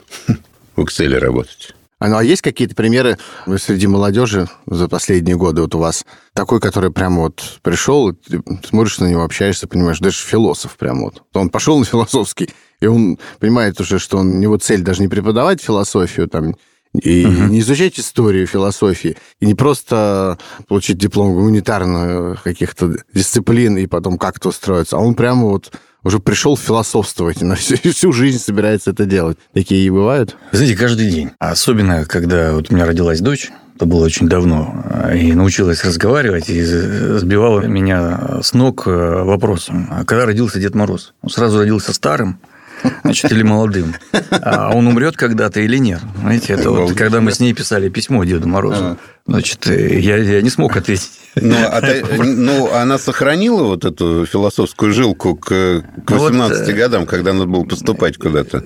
В 0.77 0.81
Excel 0.81 1.19
работать. 1.19 1.75
А, 2.03 2.09
ну, 2.09 2.17
а 2.17 2.23
есть 2.23 2.41
какие-то 2.41 2.75
примеры 2.75 3.17
среди 3.57 3.87
молодежи 3.87 4.49
за 4.65 4.89
последние 4.89 5.37
годы 5.37 5.61
вот 5.61 5.73
у 5.73 5.79
вас? 5.79 6.05
Такой, 6.33 6.59
который 6.59 6.91
прям 6.91 7.17
вот 7.17 7.41
пришел, 7.61 8.11
ты 8.11 8.43
смотришь 8.67 8.99
на 8.99 9.05
него, 9.05 9.23
общаешься, 9.23 9.69
понимаешь, 9.69 9.99
даже 9.99 10.17
философ 10.17 10.75
прям 10.75 10.99
вот. 10.99 11.23
Он 11.33 11.49
пошел 11.49 11.79
на 11.79 11.85
философский, 11.85 12.49
и 12.81 12.87
он 12.87 13.19
понимает 13.39 13.79
уже, 13.79 13.99
что 13.99 14.17
он, 14.17 14.31
у 14.31 14.37
него 14.37 14.57
цель 14.57 14.81
даже 14.81 15.01
не 15.01 15.07
преподавать 15.07 15.61
философию, 15.61 16.27
там, 16.27 16.57
и 16.93 17.23
uh-huh. 17.23 17.47
не 17.47 17.61
изучать 17.61 17.97
историю 17.97 18.47
философии, 18.47 19.15
и 19.39 19.45
не 19.45 19.55
просто 19.55 20.37
получить 20.67 20.97
диплом 20.97 21.33
гуманитарных 21.33 22.43
каких-то 22.43 22.97
дисциплин 23.13 23.77
и 23.77 23.87
потом 23.87 24.17
как-то 24.17 24.49
устроиться, 24.49 24.97
а 24.97 24.99
он 24.99 25.15
прямо 25.15 25.45
вот 25.45 25.71
уже 26.03 26.19
пришел 26.19 26.57
философствовать, 26.57 27.41
на 27.41 27.55
всю, 27.55 27.77
всю 27.77 28.11
жизнь 28.11 28.39
собирается 28.39 28.91
это 28.91 29.05
делать. 29.05 29.37
Такие 29.53 29.85
и 29.85 29.89
бывают? 29.89 30.35
знаете, 30.51 30.75
каждый 30.75 31.09
день. 31.09 31.31
Особенно, 31.39 32.05
когда 32.05 32.53
вот 32.53 32.71
у 32.71 32.75
меня 32.75 32.85
родилась 32.85 33.19
дочь, 33.19 33.51
это 33.75 33.85
было 33.85 34.05
очень 34.05 34.29
давно, 34.29 35.11
и 35.15 35.33
научилась 35.33 35.83
разговаривать, 35.83 36.47
и 36.49 36.63
сбивала 36.63 37.61
меня 37.61 38.39
с 38.43 38.53
ног 38.53 38.83
э, 38.85 38.91
вопросом, 38.91 39.87
а 39.89 40.05
когда 40.05 40.27
родился 40.27 40.59
Дед 40.59 40.75
Мороз? 40.75 41.13
Он 41.23 41.29
сразу 41.31 41.57
родился 41.57 41.91
старым, 41.91 42.39
значит, 43.03 43.31
или 43.31 43.43
молодым. 43.43 43.95
А 44.31 44.71
он 44.73 44.87
умрет 44.87 45.15
когда-то 45.17 45.59
или 45.59 45.77
нет? 45.77 46.01
Знаете, 46.19 46.53
это 46.53 46.71
вот 46.71 46.93
когда 46.93 47.21
мы 47.21 47.31
с 47.31 47.39
ней 47.39 47.53
писали 47.53 47.89
письмо 47.89 48.23
Деду 48.23 48.47
Морозу. 48.47 48.97
Значит, 49.25 49.67
я, 49.67 50.17
я 50.17 50.41
не 50.41 50.49
смог 50.49 50.75
ответить. 50.75 51.11
Ну, 51.35 51.55
а 51.57 51.81
ну, 52.17 52.73
она 52.73 52.97
сохранила 52.97 53.63
вот 53.63 53.85
эту 53.85 54.25
философскую 54.25 54.91
жилку 54.91 55.35
к, 55.35 55.83
к 56.05 56.11
18 56.11 56.59
вот, 56.59 56.69
э, 56.69 56.73
годам, 56.73 57.05
когда 57.05 57.31
надо 57.31 57.45
было 57.45 57.63
поступать 57.63 58.17
куда-то? 58.17 58.63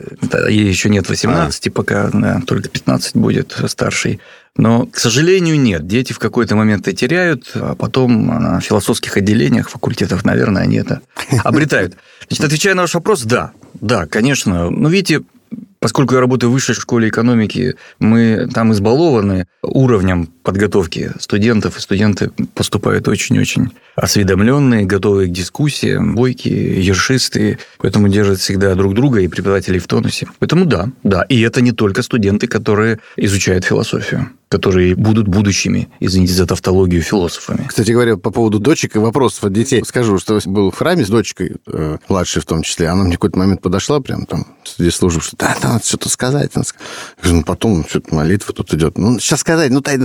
Ей 0.49 0.67
еще 0.67 0.89
нет 0.89 1.07
18, 1.07 1.67
а. 1.67 1.71
пока 1.71 2.09
да, 2.11 2.41
только 2.45 2.69
15 2.69 3.15
будет 3.15 3.55
старший. 3.67 4.19
Но, 4.57 4.87
к 4.87 4.97
сожалению, 4.97 5.59
нет. 5.59 5.85
Дети 5.85 6.13
в 6.13 6.19
какой-то 6.19 6.55
момент 6.55 6.87
это 6.87 6.97
теряют, 6.97 7.51
а 7.53 7.75
потом 7.75 8.25
на 8.25 8.59
философских 8.59 9.15
отделениях 9.15 9.69
факультетов, 9.69 10.25
наверное, 10.25 10.63
они 10.63 10.77
это 10.77 11.01
обретают. 11.43 11.95
Значит, 12.27 12.45
отвечая 12.45 12.73
на 12.73 12.81
ваш 12.81 12.95
вопрос, 12.95 13.21
да, 13.21 13.51
да, 13.81 14.05
конечно. 14.05 14.69
Но 14.69 14.89
видите, 14.89 15.23
Поскольку 15.79 16.15
я 16.15 16.21
работаю 16.21 16.49
в 16.49 16.53
высшей 16.53 16.73
школе 16.73 17.09
экономики, 17.09 17.75
мы 17.99 18.49
там 18.51 18.73
избалованы 18.73 19.45
уровнем 19.61 20.27
подготовки 20.41 21.11
студентов, 21.19 21.77
и 21.77 21.81
студенты 21.81 22.31
поступают 22.55 23.07
очень-очень 23.07 23.69
осведомленные, 23.95 24.85
готовые 24.85 25.27
к 25.27 25.31
дискуссиям, 25.31 26.15
бойкие, 26.15 26.83
ершистые, 26.83 27.59
поэтому 27.77 28.07
держат 28.07 28.39
всегда 28.39 28.73
друг 28.73 28.95
друга 28.95 29.19
и 29.19 29.27
преподавателей 29.27 29.79
в 29.79 29.87
тонусе. 29.87 30.27
Поэтому 30.39 30.65
да, 30.65 30.89
да. 31.03 31.23
И 31.23 31.39
это 31.41 31.61
не 31.61 31.71
только 31.71 32.01
студенты, 32.01 32.47
которые 32.47 32.99
изучают 33.15 33.63
философию 33.63 34.29
которые 34.49 34.95
будут 34.95 35.27
будущими, 35.27 35.89
извините 35.99 36.33
за 36.33 36.45
тавтологию, 36.45 37.01
философами. 37.01 37.65
Кстати 37.67 37.91
говоря, 37.91 38.17
по 38.17 38.31
поводу 38.31 38.59
дочек 38.59 38.95
и 38.95 38.99
вопросов 38.99 39.43
от 39.43 39.53
детей. 39.53 39.83
Скажу, 39.85 40.19
что 40.19 40.39
был 40.45 40.71
в 40.71 40.75
храме 40.75 41.05
с 41.05 41.09
дочкой, 41.09 41.57
э, 41.67 41.97
младшей 42.07 42.41
в 42.41 42.45
том 42.45 42.61
числе. 42.61 42.87
Она 42.87 43.03
мне 43.03 43.13
какой-то 43.13 43.37
момент 43.37 43.61
подошла, 43.61 43.99
прям 43.99 44.25
там, 44.25 44.47
здесь 44.65 44.95
служу, 44.95 45.19
что 45.19 45.35
да, 45.37 45.55
надо 45.61 45.85
что-то 45.85 46.09
сказать. 46.09 46.51
Я 46.55 46.61
говорю, 47.21 47.37
ну, 47.39 47.43
потом 47.43 47.85
что-то 47.87 48.15
молитва 48.15 48.53
тут 48.53 48.73
идет. 48.73 48.97
Ну, 48.97 49.19
сейчас 49.19 49.41
сказать, 49.41 49.71
ну, 49.71 49.81
тай 49.81 49.99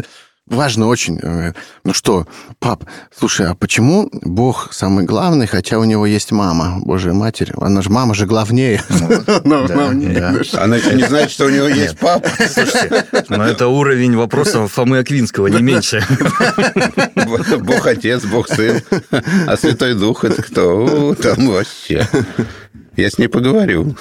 важно 0.46 0.87
очень. 0.87 1.18
Э, 1.22 1.52
ну 1.85 1.92
что, 1.92 2.26
пап, 2.59 2.85
слушай, 3.16 3.46
а 3.46 3.55
почему 3.55 4.09
Бог 4.12 4.72
самый 4.72 5.05
главный, 5.05 5.46
хотя 5.46 5.78
у 5.78 5.85
него 5.85 6.07
есть 6.07 6.33
мама, 6.33 6.78
Божья 6.81 7.12
Матерь? 7.12 7.52
Она 7.57 7.83
же 7.83 7.90
мама 7.90 8.14
же 8.14 8.26
главнее. 8.26 8.83
Ну, 9.44 9.66
Она 10.55 10.76
еще 10.76 10.94
не 10.94 11.05
знает, 11.05 11.31
что 11.31 11.46
у 11.46 11.50
него 11.50 11.66
есть 11.66 11.98
папа. 11.98 12.28
Слушайте, 12.38 13.07
но 13.28 13.44
это 13.46 13.68
уровень 13.68 14.16
вопросов 14.16 14.72
Фомы 14.72 14.98
Аквинского, 14.98 15.48
не 15.48 15.62
меньше. 15.62 16.05
Бог 17.61 17.87
Отец, 17.87 18.24
Бог 18.24 18.48
Сын, 18.48 18.83
а 19.46 19.57
Святой 19.57 19.94
Дух 19.94 20.24
это 20.24 20.42
кто? 20.42 21.14
Там 21.14 21.48
вообще. 21.48 22.07
Я 22.96 23.11
с 23.11 23.18
ней 23.18 23.28
поговорю. 23.28 23.96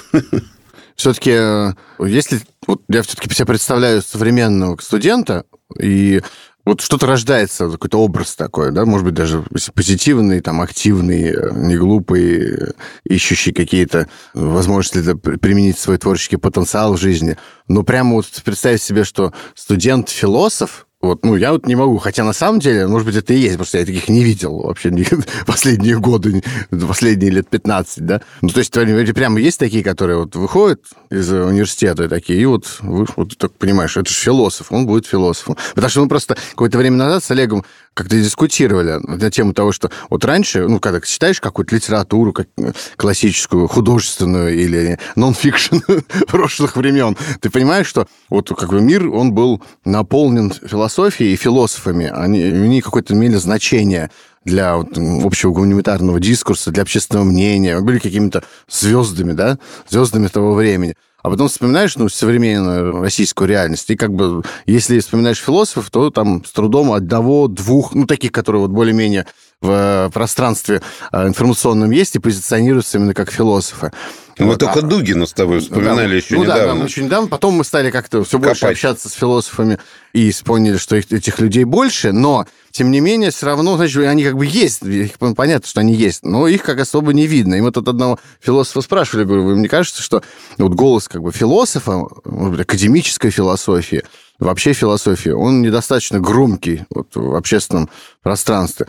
Все-таки, 0.96 1.32
э, 1.34 1.72
если 2.00 2.40
вот 2.66 2.82
я 2.88 3.02
все-таки 3.02 3.32
себя 3.34 3.46
представляю 3.46 4.02
современного 4.02 4.76
студента, 4.80 5.44
и 5.78 6.20
вот 6.64 6.80
что-то 6.80 7.06
рождается, 7.06 7.68
какой-то 7.70 7.98
образ 7.98 8.36
такой, 8.36 8.70
да, 8.70 8.84
может 8.84 9.04
быть, 9.04 9.14
даже 9.14 9.44
позитивный, 9.74 10.40
там, 10.40 10.60
активный, 10.60 11.30
э, 11.30 11.50
не 11.54 11.76
глупый, 11.76 12.54
э, 12.54 12.72
ищущий 13.04 13.52
какие-то 13.52 14.08
возможности 14.32 15.14
применить 15.14 15.78
свой 15.78 15.98
творческий 15.98 16.36
потенциал 16.36 16.94
в 16.94 17.00
жизни. 17.00 17.36
Но 17.66 17.82
прямо 17.82 18.14
вот 18.14 18.26
представить 18.44 18.82
себе, 18.82 19.02
что 19.04 19.32
студент-философ, 19.56 20.86
вот, 21.02 21.24
ну, 21.24 21.34
я 21.34 21.52
вот 21.52 21.66
не 21.66 21.74
могу. 21.74 21.98
Хотя 21.98 22.22
на 22.22 22.32
самом 22.32 22.60
деле, 22.60 22.86
может 22.86 23.06
быть, 23.06 23.16
это 23.16 23.34
и 23.34 23.38
есть, 23.38 23.56
просто 23.56 23.78
я 23.78 23.84
таких 23.84 24.08
не 24.08 24.22
видел 24.22 24.60
вообще 24.60 24.90
не, 24.90 25.04
последние 25.46 25.98
годы, 25.98 26.44
последние 26.70 27.32
лет 27.32 27.48
15, 27.50 28.06
да. 28.06 28.22
Ну, 28.40 28.48
то 28.48 28.60
есть, 28.60 28.72
прямо 28.72 29.40
есть 29.40 29.58
такие, 29.58 29.82
которые 29.82 30.18
вот 30.18 30.36
выходят 30.36 30.84
из 31.10 31.30
университета 31.32 32.04
и 32.04 32.08
такие, 32.08 32.40
и 32.40 32.46
вот, 32.46 32.78
вы, 32.80 33.06
вот 33.16 33.36
так 33.36 33.52
понимаешь, 33.54 33.96
это 33.96 34.08
же 34.08 34.14
философ, 34.14 34.70
он 34.70 34.86
будет 34.86 35.06
философом. 35.06 35.56
Потому 35.74 35.90
что 35.90 36.00
мы 36.02 36.08
просто 36.08 36.36
какое-то 36.50 36.78
время 36.78 36.96
назад 36.96 37.24
с 37.24 37.30
Олегом 37.32 37.64
как-то 37.94 38.16
дискутировали 38.16 38.98
на 39.02 39.30
тему 39.30 39.52
того, 39.52 39.72
что 39.72 39.90
вот 40.08 40.24
раньше, 40.24 40.66
ну, 40.66 40.80
когда 40.80 41.00
читаешь 41.00 41.40
какую-то 41.40 41.74
литературу 41.74 42.32
как 42.32 42.48
классическую, 42.96 43.68
художественную 43.68 44.54
или 44.54 44.98
нон-фикшн 45.16 45.78
прошлых 46.28 46.76
времен, 46.76 47.16
ты 47.40 47.50
понимаешь, 47.50 47.86
что 47.86 48.06
вот 48.30 48.48
как 48.48 48.70
бы 48.70 48.80
мир, 48.80 49.08
он 49.08 49.32
был 49.32 49.62
наполнен 49.84 50.52
философией 50.52 51.34
и 51.34 51.36
философами. 51.36 52.06
Они, 52.06 52.42
они 52.42 52.80
какое-то 52.80 53.14
имели 53.14 53.36
значение 53.36 54.10
для 54.44 54.76
вот, 54.76 54.98
общего 55.24 55.52
гуманитарного 55.52 56.18
дискурса, 56.18 56.70
для 56.70 56.82
общественного 56.82 57.24
мнения, 57.24 57.78
были 57.80 57.98
какими-то 57.98 58.42
звездами, 58.68 59.32
да, 59.32 59.58
звездами 59.88 60.28
того 60.28 60.54
времени. 60.54 60.94
А 61.22 61.30
потом 61.30 61.48
вспоминаешь, 61.48 61.96
ну, 61.96 62.08
современную 62.08 63.00
российскую 63.00 63.48
реальность, 63.48 63.88
и 63.90 63.96
как 63.96 64.12
бы, 64.12 64.42
если 64.66 64.98
вспоминаешь 64.98 65.38
философов, 65.38 65.88
то 65.90 66.10
там 66.10 66.44
с 66.44 66.50
трудом 66.50 66.92
одного, 66.92 67.46
двух, 67.46 67.94
ну, 67.94 68.06
таких, 68.06 68.32
которые 68.32 68.62
вот 68.62 68.72
более-менее 68.72 69.26
в 69.62 70.10
пространстве 70.12 70.82
э, 71.12 71.28
информационном 71.28 71.90
есть 71.90 72.16
и 72.16 72.18
позиционируются 72.18 72.98
именно 72.98 73.14
как 73.14 73.30
философы. 73.30 73.92
Мы 74.38 74.46
вот. 74.46 74.58
только 74.58 74.80
а, 74.80 74.82
Дугина 74.82 75.26
с 75.26 75.32
тобой 75.32 75.60
вспоминали 75.60 76.08
да, 76.08 76.14
еще 76.14 76.36
ну, 76.36 76.42
недавно. 76.42 76.66
Да, 76.66 76.74
да, 76.74 76.84
очень 76.84 77.04
недавно. 77.04 77.28
Потом 77.28 77.54
мы 77.54 77.64
стали 77.64 77.90
как-то 77.90 78.24
все 78.24 78.38
больше 78.38 78.60
Копать. 78.62 78.76
общаться 78.76 79.08
с 79.08 79.12
философами 79.12 79.78
и 80.12 80.32
поняли, 80.44 80.76
что 80.78 80.96
их, 80.96 81.10
этих 81.12 81.38
людей 81.38 81.64
больше, 81.64 82.12
но 82.12 82.46
тем 82.70 82.90
не 82.90 83.00
менее, 83.00 83.30
все 83.30 83.46
равно, 83.46 83.76
значит, 83.76 84.02
они 84.04 84.24
как 84.24 84.36
бы 84.36 84.46
есть, 84.46 84.82
их, 84.82 85.18
понятно, 85.18 85.68
что 85.68 85.80
они 85.80 85.94
есть, 85.94 86.24
но 86.24 86.48
их 86.48 86.62
как 86.62 86.80
особо 86.80 87.12
не 87.12 87.26
видно. 87.26 87.54
И 87.54 87.60
мы 87.60 87.70
тут 87.70 87.86
одного 87.86 88.18
философа 88.40 88.80
спрашивали, 88.80 89.24
говорю, 89.24 89.44
вы 89.44 89.56
мне 89.56 89.68
кажется, 89.68 90.02
что 90.02 90.22
вот 90.56 90.72
голос 90.72 91.06
как 91.06 91.22
бы 91.22 91.32
философа, 91.32 92.06
может 92.24 92.52
быть, 92.52 92.60
академической 92.62 93.30
философии, 93.30 94.02
вообще 94.38 94.72
философии, 94.72 95.30
он 95.30 95.62
недостаточно 95.62 96.18
громкий 96.18 96.84
вот, 96.90 97.08
в 97.14 97.34
общественном 97.36 97.90
пространстве. 98.22 98.86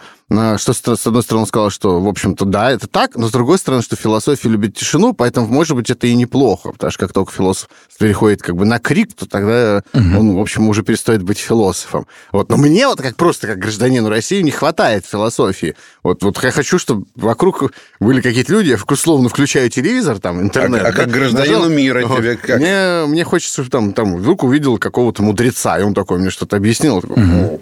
Что, 0.58 0.74
с 0.74 1.08
одной 1.08 1.22
стороны, 1.22 1.42
он 1.42 1.48
сказал, 1.48 1.70
что, 1.70 2.00
в 2.00 2.08
общем-то, 2.08 2.46
да, 2.46 2.72
это 2.72 2.88
так, 2.88 3.16
но 3.16 3.28
с 3.28 3.32
другой 3.32 3.60
стороны, 3.60 3.84
что 3.84 3.96
философия 3.96 4.50
любит 4.50 4.76
тишину, 4.76 5.14
поэтому, 5.14 5.48
может 5.48 5.76
быть, 5.76 5.90
это 5.90 6.08
и 6.08 6.16
неплохо, 6.16 6.72
потому 6.72 6.92
что 6.92 7.00
как 7.00 7.14
только 7.14 7.32
философ 7.32 7.70
переходит 8.00 8.42
как 8.42 8.56
бы 8.56 8.66
на 8.66 8.80
крик, 8.80 9.14
то 9.14 9.28
тогда 9.28 9.84
угу. 9.94 10.20
он, 10.20 10.36
в 10.36 10.40
общем, 10.40 10.68
уже 10.70 10.82
перестает 10.82 11.24
быть 11.24 11.38
философом. 11.38 12.08
Вот. 12.32 12.50
Но 12.50 12.58
мне 12.58 12.88
вот 12.88 13.02
как 13.02 13.16
просто 13.16 13.48
как 13.48 13.60
гражданину 13.60 14.10
России 14.10 14.42
не 14.42 14.52
хватает 14.52 15.06
философии. 15.06 15.76
Вот, 16.02 16.24
вот 16.24 16.44
я 16.44 16.52
хочу, 16.52 16.80
чтобы 16.80 17.06
вокруг 17.16 17.72
были 18.00 18.22
какие-то 18.22 18.54
люди, 18.54 18.70
я 18.70 18.78
условно 18.88 19.30
включаю 19.30 19.70
телевизор, 19.70 20.20
там, 20.20 20.42
интернет. 20.42 20.84
А, 20.84 20.88
а 20.90 20.92
как 20.92 21.10
гражданину 21.10 21.60
нажал, 21.60 21.70
мира 21.70 22.06
вот, 22.08 22.20
тебе 22.20 22.38
как? 22.38 22.60
Мне, 22.60 23.06
мне 23.08 23.24
хочется, 23.24 23.64
чтобы 23.64 23.70
там, 23.70 23.94
там 23.94 24.16
вдруг 24.16 24.44
увидел 24.44 24.78
какого-то 24.78 25.22
мудреца, 25.22 25.80
и 25.80 25.84
он 25.84 25.94
такой 25.94 26.20
мне 26.20 26.30
что-то 26.30 26.56
объяснил. 26.56 27.02
Такой, 27.02 27.24
угу. 27.24 27.62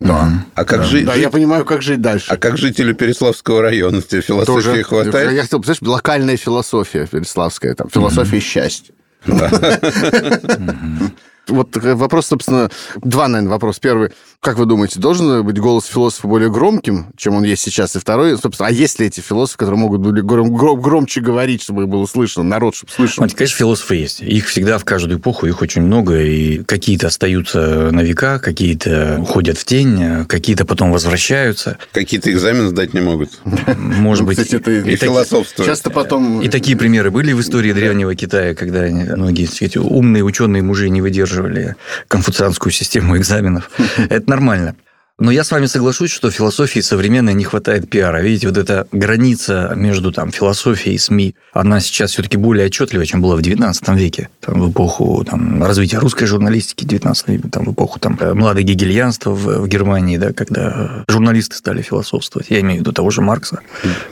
Да. 0.00 0.30
А 0.54 0.64
как 0.64 0.80
да. 0.80 0.84
жить? 0.84 1.06
Да, 1.06 1.14
я 1.14 1.28
понимаю, 1.28 1.64
как 1.64 1.82
жить 1.82 2.00
дальше. 2.00 2.30
А 2.30 2.36
как 2.36 2.56
жителю 2.56 2.94
Переславского 2.94 3.62
района 3.62 4.00
тебе 4.00 4.20
философии 4.20 4.68
Тоже, 4.68 4.82
хватает? 4.84 5.32
Я 5.32 5.42
хотел, 5.42 5.58
представляешь, 5.58 5.96
локальная 5.96 6.36
философия 6.36 7.06
Переславская, 7.06 7.74
там, 7.74 7.90
философия 7.90 8.36
mm-hmm. 8.36 8.40
счастья. 8.40 8.94
Вот 11.48 11.76
вопрос, 11.76 12.26
собственно, 12.26 12.70
два, 13.02 13.28
наверное, 13.28 13.50
вопрос. 13.50 13.78
Первый, 13.78 14.10
как 14.40 14.58
вы 14.58 14.66
думаете, 14.66 15.00
должен 15.00 15.44
быть 15.44 15.58
голос 15.58 15.86
философа 15.86 16.28
более 16.28 16.50
громким, 16.50 17.06
чем 17.16 17.34
он 17.34 17.44
есть 17.44 17.62
сейчас? 17.62 17.96
И 17.96 17.98
второй, 17.98 18.36
собственно, 18.38 18.68
а 18.68 18.72
есть 18.72 19.00
ли 19.00 19.06
эти 19.06 19.20
философы, 19.20 19.58
которые 19.58 19.80
могут 19.80 20.00
были 20.00 20.20
гром, 20.20 20.54
гром, 20.54 20.80
громче 20.80 21.20
говорить, 21.20 21.62
чтобы 21.62 21.82
их 21.82 21.88
было 21.88 22.06
слышно, 22.06 22.42
народ, 22.42 22.74
чтобы 22.74 22.92
слышал? 22.92 23.16
Смотрите, 23.16 23.38
конечно, 23.38 23.56
философы 23.56 23.96
есть. 23.96 24.20
Их 24.20 24.46
всегда 24.46 24.78
в 24.78 24.84
каждую 24.84 25.18
эпоху, 25.18 25.46
их 25.46 25.62
очень 25.62 25.82
много, 25.82 26.20
и 26.20 26.62
какие-то 26.64 27.06
остаются 27.06 27.90
на 27.90 28.00
века, 28.00 28.38
какие-то 28.38 29.16
уходят 29.20 29.56
в 29.56 29.64
тень, 29.64 30.26
какие-то 30.26 30.64
потом 30.64 30.92
возвращаются. 30.92 31.78
Какие-то 31.92 32.30
экзамен 32.30 32.68
сдать 32.68 32.94
не 32.94 33.00
могут. 33.00 33.40
Может 33.76 34.26
быть. 34.26 34.38
Кстати, 34.38 34.56
это 34.56 34.70
и, 34.70 34.96
философство. 34.96 35.64
Часто 35.64 35.90
потом... 35.90 36.42
И 36.42 36.48
такие 36.48 36.76
примеры 36.76 37.10
были 37.10 37.32
в 37.32 37.40
истории 37.40 37.72
древнего 37.72 38.14
Китая, 38.14 38.54
когда 38.54 38.82
многие, 38.82 39.48
умные 39.78 40.22
ученые 40.22 40.62
мужи 40.62 40.88
не 40.90 41.00
выдерживали 41.00 41.37
поддерживали 41.38 41.76
конфуцианскую 42.08 42.72
систему 42.72 43.16
экзаменов. 43.16 43.70
Это 43.96 44.28
нормально. 44.28 44.76
Но 45.20 45.32
я 45.32 45.42
с 45.42 45.50
вами 45.50 45.66
соглашусь, 45.66 46.12
что 46.12 46.30
философии 46.30 46.78
современной 46.78 47.34
не 47.34 47.42
хватает 47.42 47.90
пиара. 47.90 48.22
Видите, 48.22 48.46
вот 48.46 48.56
эта 48.56 48.86
граница 48.92 49.72
между 49.74 50.12
там, 50.12 50.30
философией 50.30 50.94
и 50.94 50.98
СМИ, 50.98 51.34
она 51.52 51.80
сейчас 51.80 52.12
все-таки 52.12 52.36
более 52.36 52.66
отчетлива, 52.66 53.04
чем 53.04 53.20
была 53.20 53.34
в 53.34 53.40
XIX 53.40 53.74
веке. 53.96 54.28
Там, 54.40 54.60
в 54.60 54.70
эпоху 54.70 55.24
там, 55.28 55.64
развития 55.64 55.98
русской 55.98 56.26
журналистики 56.26 56.84
в 56.84 56.86
XIX 56.86 57.14
веке, 57.26 57.48
там, 57.50 57.64
в 57.64 57.72
эпоху 57.72 57.98
там, 57.98 58.16
младого 58.34 58.62
гегельянства 58.62 59.32
в, 59.32 59.62
в 59.62 59.66
Германии, 59.66 60.18
да, 60.18 60.32
когда 60.32 61.04
журналисты 61.08 61.56
стали 61.56 61.82
философствовать. 61.82 62.46
Я 62.50 62.60
имею 62.60 62.78
в 62.78 62.80
виду 62.82 62.92
того 62.92 63.10
же 63.10 63.20
Маркса. 63.20 63.58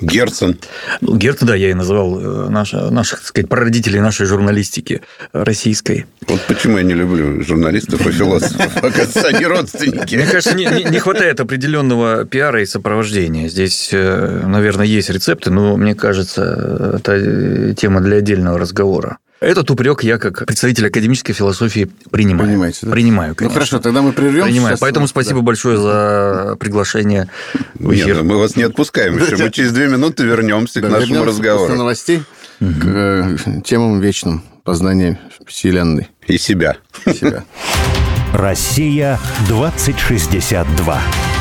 Герцен. 0.00 0.58
Ну, 1.00 1.16
Герца, 1.16 1.46
да, 1.46 1.54
я 1.54 1.70
и 1.70 1.74
называл 1.74 2.18
э, 2.18 2.48
наша, 2.48 2.90
наших, 2.90 3.20
так 3.20 3.28
сказать, 3.28 3.48
прародителей 3.48 4.00
нашей 4.00 4.26
журналистики 4.26 5.02
российской. 5.32 6.06
Вот 6.26 6.40
почему 6.48 6.78
я 6.78 6.82
не 6.82 6.94
люблю 6.94 7.44
журналистов 7.44 8.04
и 8.04 8.10
философов. 8.10 8.76
Оказывается, 8.82 9.28
они 9.28 9.46
родственники. 9.46 10.16
Мне 10.16 10.26
кажется, 10.26 10.56
не, 10.56 10.66
не, 10.66 10.95
не 10.96 11.00
хватает 11.00 11.40
определенного 11.40 12.24
пиара 12.24 12.62
и 12.62 12.66
сопровождения. 12.66 13.48
Здесь, 13.48 13.90
э, 13.92 14.42
наверное, 14.46 14.86
есть 14.86 15.10
рецепты, 15.10 15.50
но 15.50 15.76
мне 15.76 15.94
кажется, 15.94 16.98
это 16.98 17.74
тема 17.74 18.00
для 18.00 18.16
отдельного 18.16 18.58
разговора. 18.58 19.18
Этот 19.38 19.70
упрек 19.70 20.02
я, 20.02 20.16
как 20.16 20.46
представитель 20.46 20.86
академической 20.86 21.34
философии, 21.34 21.90
принимаю. 22.10 22.48
Понимаете, 22.48 22.78
да? 22.82 22.92
Принимаю, 22.92 23.30
ну, 23.30 23.34
конечно. 23.34 23.54
Ну 23.54 23.54
хорошо, 23.54 23.78
тогда 23.80 24.00
мы 24.00 24.12
прервем. 24.12 24.44
Принимаю. 24.44 24.78
Поэтому 24.80 25.06
спасибо 25.06 25.40
да. 25.40 25.44
большое 25.44 25.76
за 25.76 26.56
приглашение 26.58 27.28
в 27.74 27.92
эфир. 27.92 28.06
Нет, 28.06 28.16
ну, 28.16 28.24
мы 28.24 28.38
вас 28.38 28.56
не 28.56 28.62
отпускаем 28.62 29.18
еще. 29.18 29.36
Мы 29.36 29.50
через 29.50 29.72
две 29.72 29.88
минуты 29.88 30.24
вернемся 30.24 30.80
к 30.80 30.88
нашему 30.88 31.24
разговору. 31.24 31.64
После 31.64 31.76
новостей 31.76 32.22
к 32.60 32.84
э, 32.86 33.36
темам 33.64 34.00
вечным 34.00 34.42
познания 34.64 35.20
Вселенной. 35.46 36.08
И 36.26 36.38
себя. 36.38 36.78
Россия 38.36 39.18
2062. 39.48 41.35